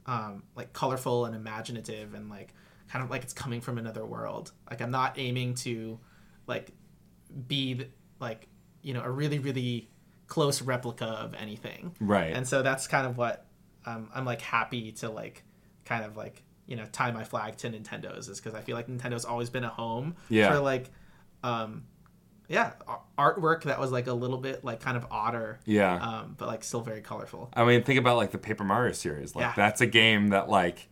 [0.07, 2.53] um like colorful and imaginative and like
[2.88, 4.53] kind of like it's coming from another world.
[4.70, 5.99] Like I'm not aiming to
[6.47, 6.70] like
[7.49, 7.86] be
[8.20, 8.47] like
[8.82, 9.88] you know a really really
[10.28, 12.32] close replica of anything Right.
[12.34, 13.46] and so that's kind of what
[13.84, 15.44] um, i'm like happy to like
[15.84, 18.88] kind of like you know tie my flag to nintendo's is because i feel like
[18.88, 20.50] nintendo's always been a home Yeah.
[20.52, 20.90] for like
[21.44, 21.84] um
[22.48, 22.72] yeah
[23.18, 25.94] artwork that was like a little bit like kind of odder Yeah.
[25.96, 29.34] um but like still very colorful I mean, think about like the Paper Mario series.
[29.34, 29.52] Like Yeah.
[29.56, 30.88] that's a game that like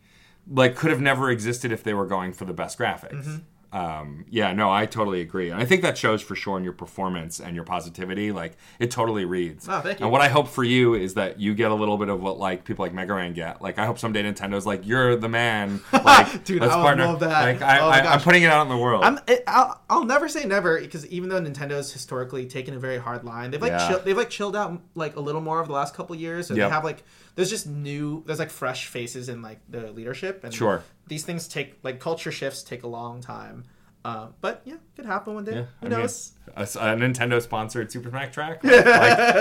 [0.49, 3.23] like could have never existed if they were going for the best graphics.
[3.25, 3.35] Mm-hmm.
[3.75, 6.71] Um, yeah, no, I totally agree, and I think that shows for sure in your
[6.71, 8.31] performance and your positivity.
[8.31, 9.67] Like it totally reads.
[9.67, 10.05] Oh, thank you.
[10.05, 12.37] And what I hope for you is that you get a little bit of what
[12.39, 13.61] like people like Mega Ran get.
[13.61, 15.81] Like I hope someday Nintendo's like you're the man.
[16.05, 17.05] Like Dude, I partner.
[17.05, 17.41] love that.
[17.59, 19.03] Like I, oh, I, I'm putting it out in the world.
[19.03, 22.97] I'm, it, I'll, I'll never say never because even though Nintendo's historically taken a very
[22.99, 23.87] hard line, they've like Yeah.
[23.89, 26.47] chill, they've like chilled out like a little more over the last couple years.
[26.47, 26.69] So Yep.
[26.69, 27.03] they have like
[27.35, 30.83] there's just new there's like fresh faces in like the leadership and Sure.
[31.07, 33.63] these things take like culture shifts take a long time.
[34.03, 35.53] Uh, but yeah, it could happen one day.
[35.55, 36.33] Yeah, Who I mean, knows?
[36.55, 36.65] a, a
[36.95, 38.59] Nintendo sponsored Super Smash track.
[38.63, 38.77] Like,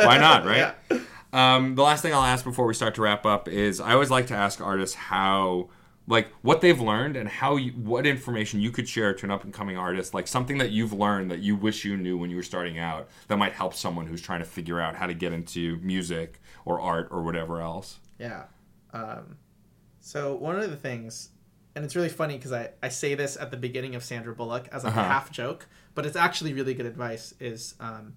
[0.06, 0.74] why not, right?
[1.34, 4.10] Um, the last thing I'll ask before we start to wrap up is I always
[4.10, 5.68] like to ask artists how
[6.06, 9.42] like what they've learned and how you, what information you could share to an up
[9.44, 12.36] and coming artist, like something that you've learned that you wish you knew when you
[12.36, 15.32] were starting out that might help someone who's trying to figure out how to get
[15.32, 18.00] into music or art or whatever else.
[18.18, 18.44] Yeah.
[18.92, 19.38] Um,
[20.00, 21.30] so one of the things,
[21.74, 24.68] and it's really funny because I, I say this at the beginning of Sandra Bullock
[24.72, 25.00] as like Uh-huh.
[25.00, 27.32] a half joke, but it's actually really good advice.
[27.40, 28.14] Is um,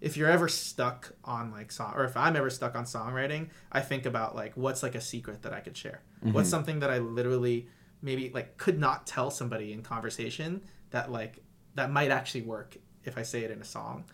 [0.00, 3.80] if you're ever stuck on like song, or if I'm ever stuck on songwriting, I
[3.80, 6.02] think about like what's like a secret that I could share.
[6.32, 7.68] What's something that I literally
[8.00, 11.42] maybe like could not tell somebody in conversation that like
[11.74, 14.04] that might actually work if I say it in a song.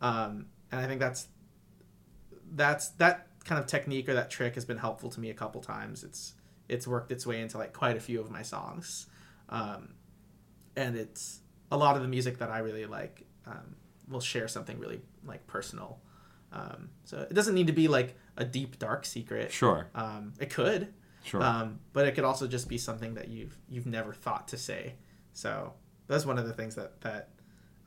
[0.00, 1.28] Um, and I think that's
[2.52, 5.60] that's that kind of technique or that trick has been helpful to me a couple
[5.60, 6.04] times.
[6.04, 6.34] It's
[6.68, 9.06] it's worked its way into like quite a few of my songs,
[9.50, 9.94] um,
[10.76, 11.40] and it's
[11.70, 13.76] a lot of the music that I really like um,
[14.08, 16.00] will share something really like personal.
[16.52, 19.50] Um, so it doesn't need to be like a deep dark secret.
[19.52, 20.92] Sure, Um, it could,
[21.24, 21.42] sure.
[21.42, 24.94] um, but it could also just be something that you've you've never thought to say.
[25.32, 25.72] So
[26.06, 27.30] that's one of the things that that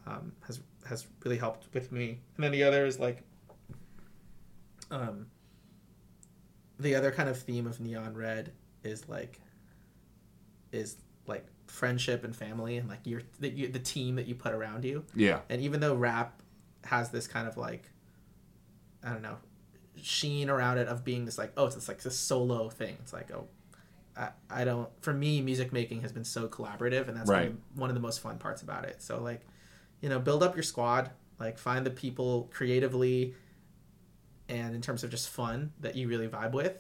[0.06, 2.20] um, has has really helped with me.
[2.36, 3.24] And then the other is like,
[4.92, 5.28] um,
[6.80, 8.52] the other kind of theme of Neon Red
[8.84, 9.40] is like,
[10.72, 14.54] is like friendship and family and like your the, you, the team that you put
[14.54, 15.04] around you.
[15.16, 16.42] yeah, And even though rap
[16.86, 17.90] has this kind of like,
[19.04, 19.38] I don't know,
[20.02, 22.98] sheen around it of being this like, oh, it's this like this solo thing.
[23.02, 23.48] It's like, oh,
[24.16, 24.90] I, I don't.
[25.02, 27.50] For me, music making has been so collaborative, and that's Right.
[27.50, 29.02] of, one of the most fun parts about it.
[29.02, 29.42] So like,
[30.02, 31.12] you know, build up your squad.
[31.40, 33.36] Like, find the people creatively,
[34.50, 36.74] and in terms of just fun that you really vibe with,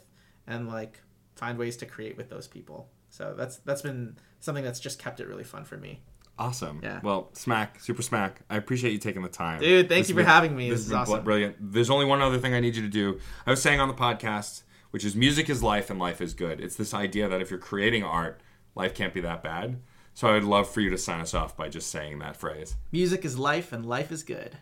[0.48, 1.00] and like
[1.36, 2.90] find ways to create with those people.
[3.10, 6.02] So that's that's been something that's just kept it really fun for me.
[6.40, 6.80] Awesome.
[6.84, 7.00] Yeah.
[7.04, 8.42] Well, smack, super smack.
[8.50, 10.70] I appreciate you taking the time, Dude, thank This you for been- having me.
[10.70, 11.24] This This is awesome.
[11.24, 11.56] brilliant.
[11.60, 13.20] There's only one other thing I need you to do.
[13.46, 16.60] I was saying on the podcast, which is music is life and life is good.
[16.62, 18.40] It's this idea that if you're creating art,
[18.76, 19.80] life can't be that bad.
[20.14, 22.76] So I would love for you to sign us off by just saying that phrase.
[22.92, 24.58] Music is life, and life is good.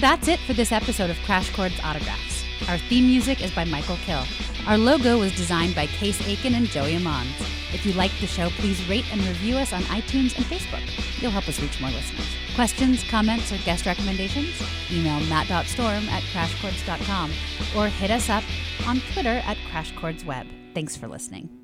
[0.00, 2.33] That's it for this episode of Crash Chords Autographs.
[2.68, 4.24] Our theme music is by Michael Kill.
[4.66, 7.34] Our logo was designed by Case Aiken and Joey Amons.
[7.72, 10.82] If you like the show, please rate and review us on iTunes and Facebook.
[11.20, 12.26] You'll help us reach more listeners.
[12.54, 14.54] Questions, comments, or guest recommendations?
[14.90, 17.32] Email matt.storm at crashchords.com
[17.76, 18.44] or hit us up
[18.86, 20.46] on Twitter at crashchordsweb.
[20.74, 21.63] Thanks for listening.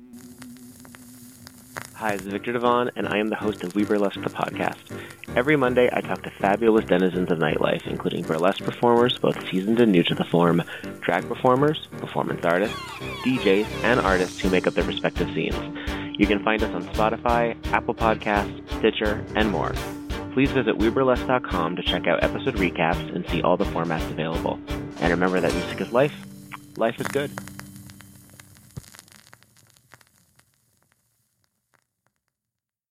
[2.01, 4.79] Hi, this is Victor Devon, and I am the host of We Burlesque the podcast.
[5.35, 9.91] Every Monday, I talk to fabulous denizens of nightlife, including burlesque performers, both seasoned and
[9.91, 10.63] new to the form,
[11.01, 12.75] drag performers, performance artists,
[13.23, 15.55] DJs, and artists who make up their respective scenes.
[16.17, 19.71] You can find us on Spotify, Apple Podcasts, Stitcher, and more.
[20.33, 24.59] Please visit WeBurlesque.com to check out episode recaps and see all the formats available.
[25.01, 26.15] And remember that music is life,
[26.77, 27.29] life is good.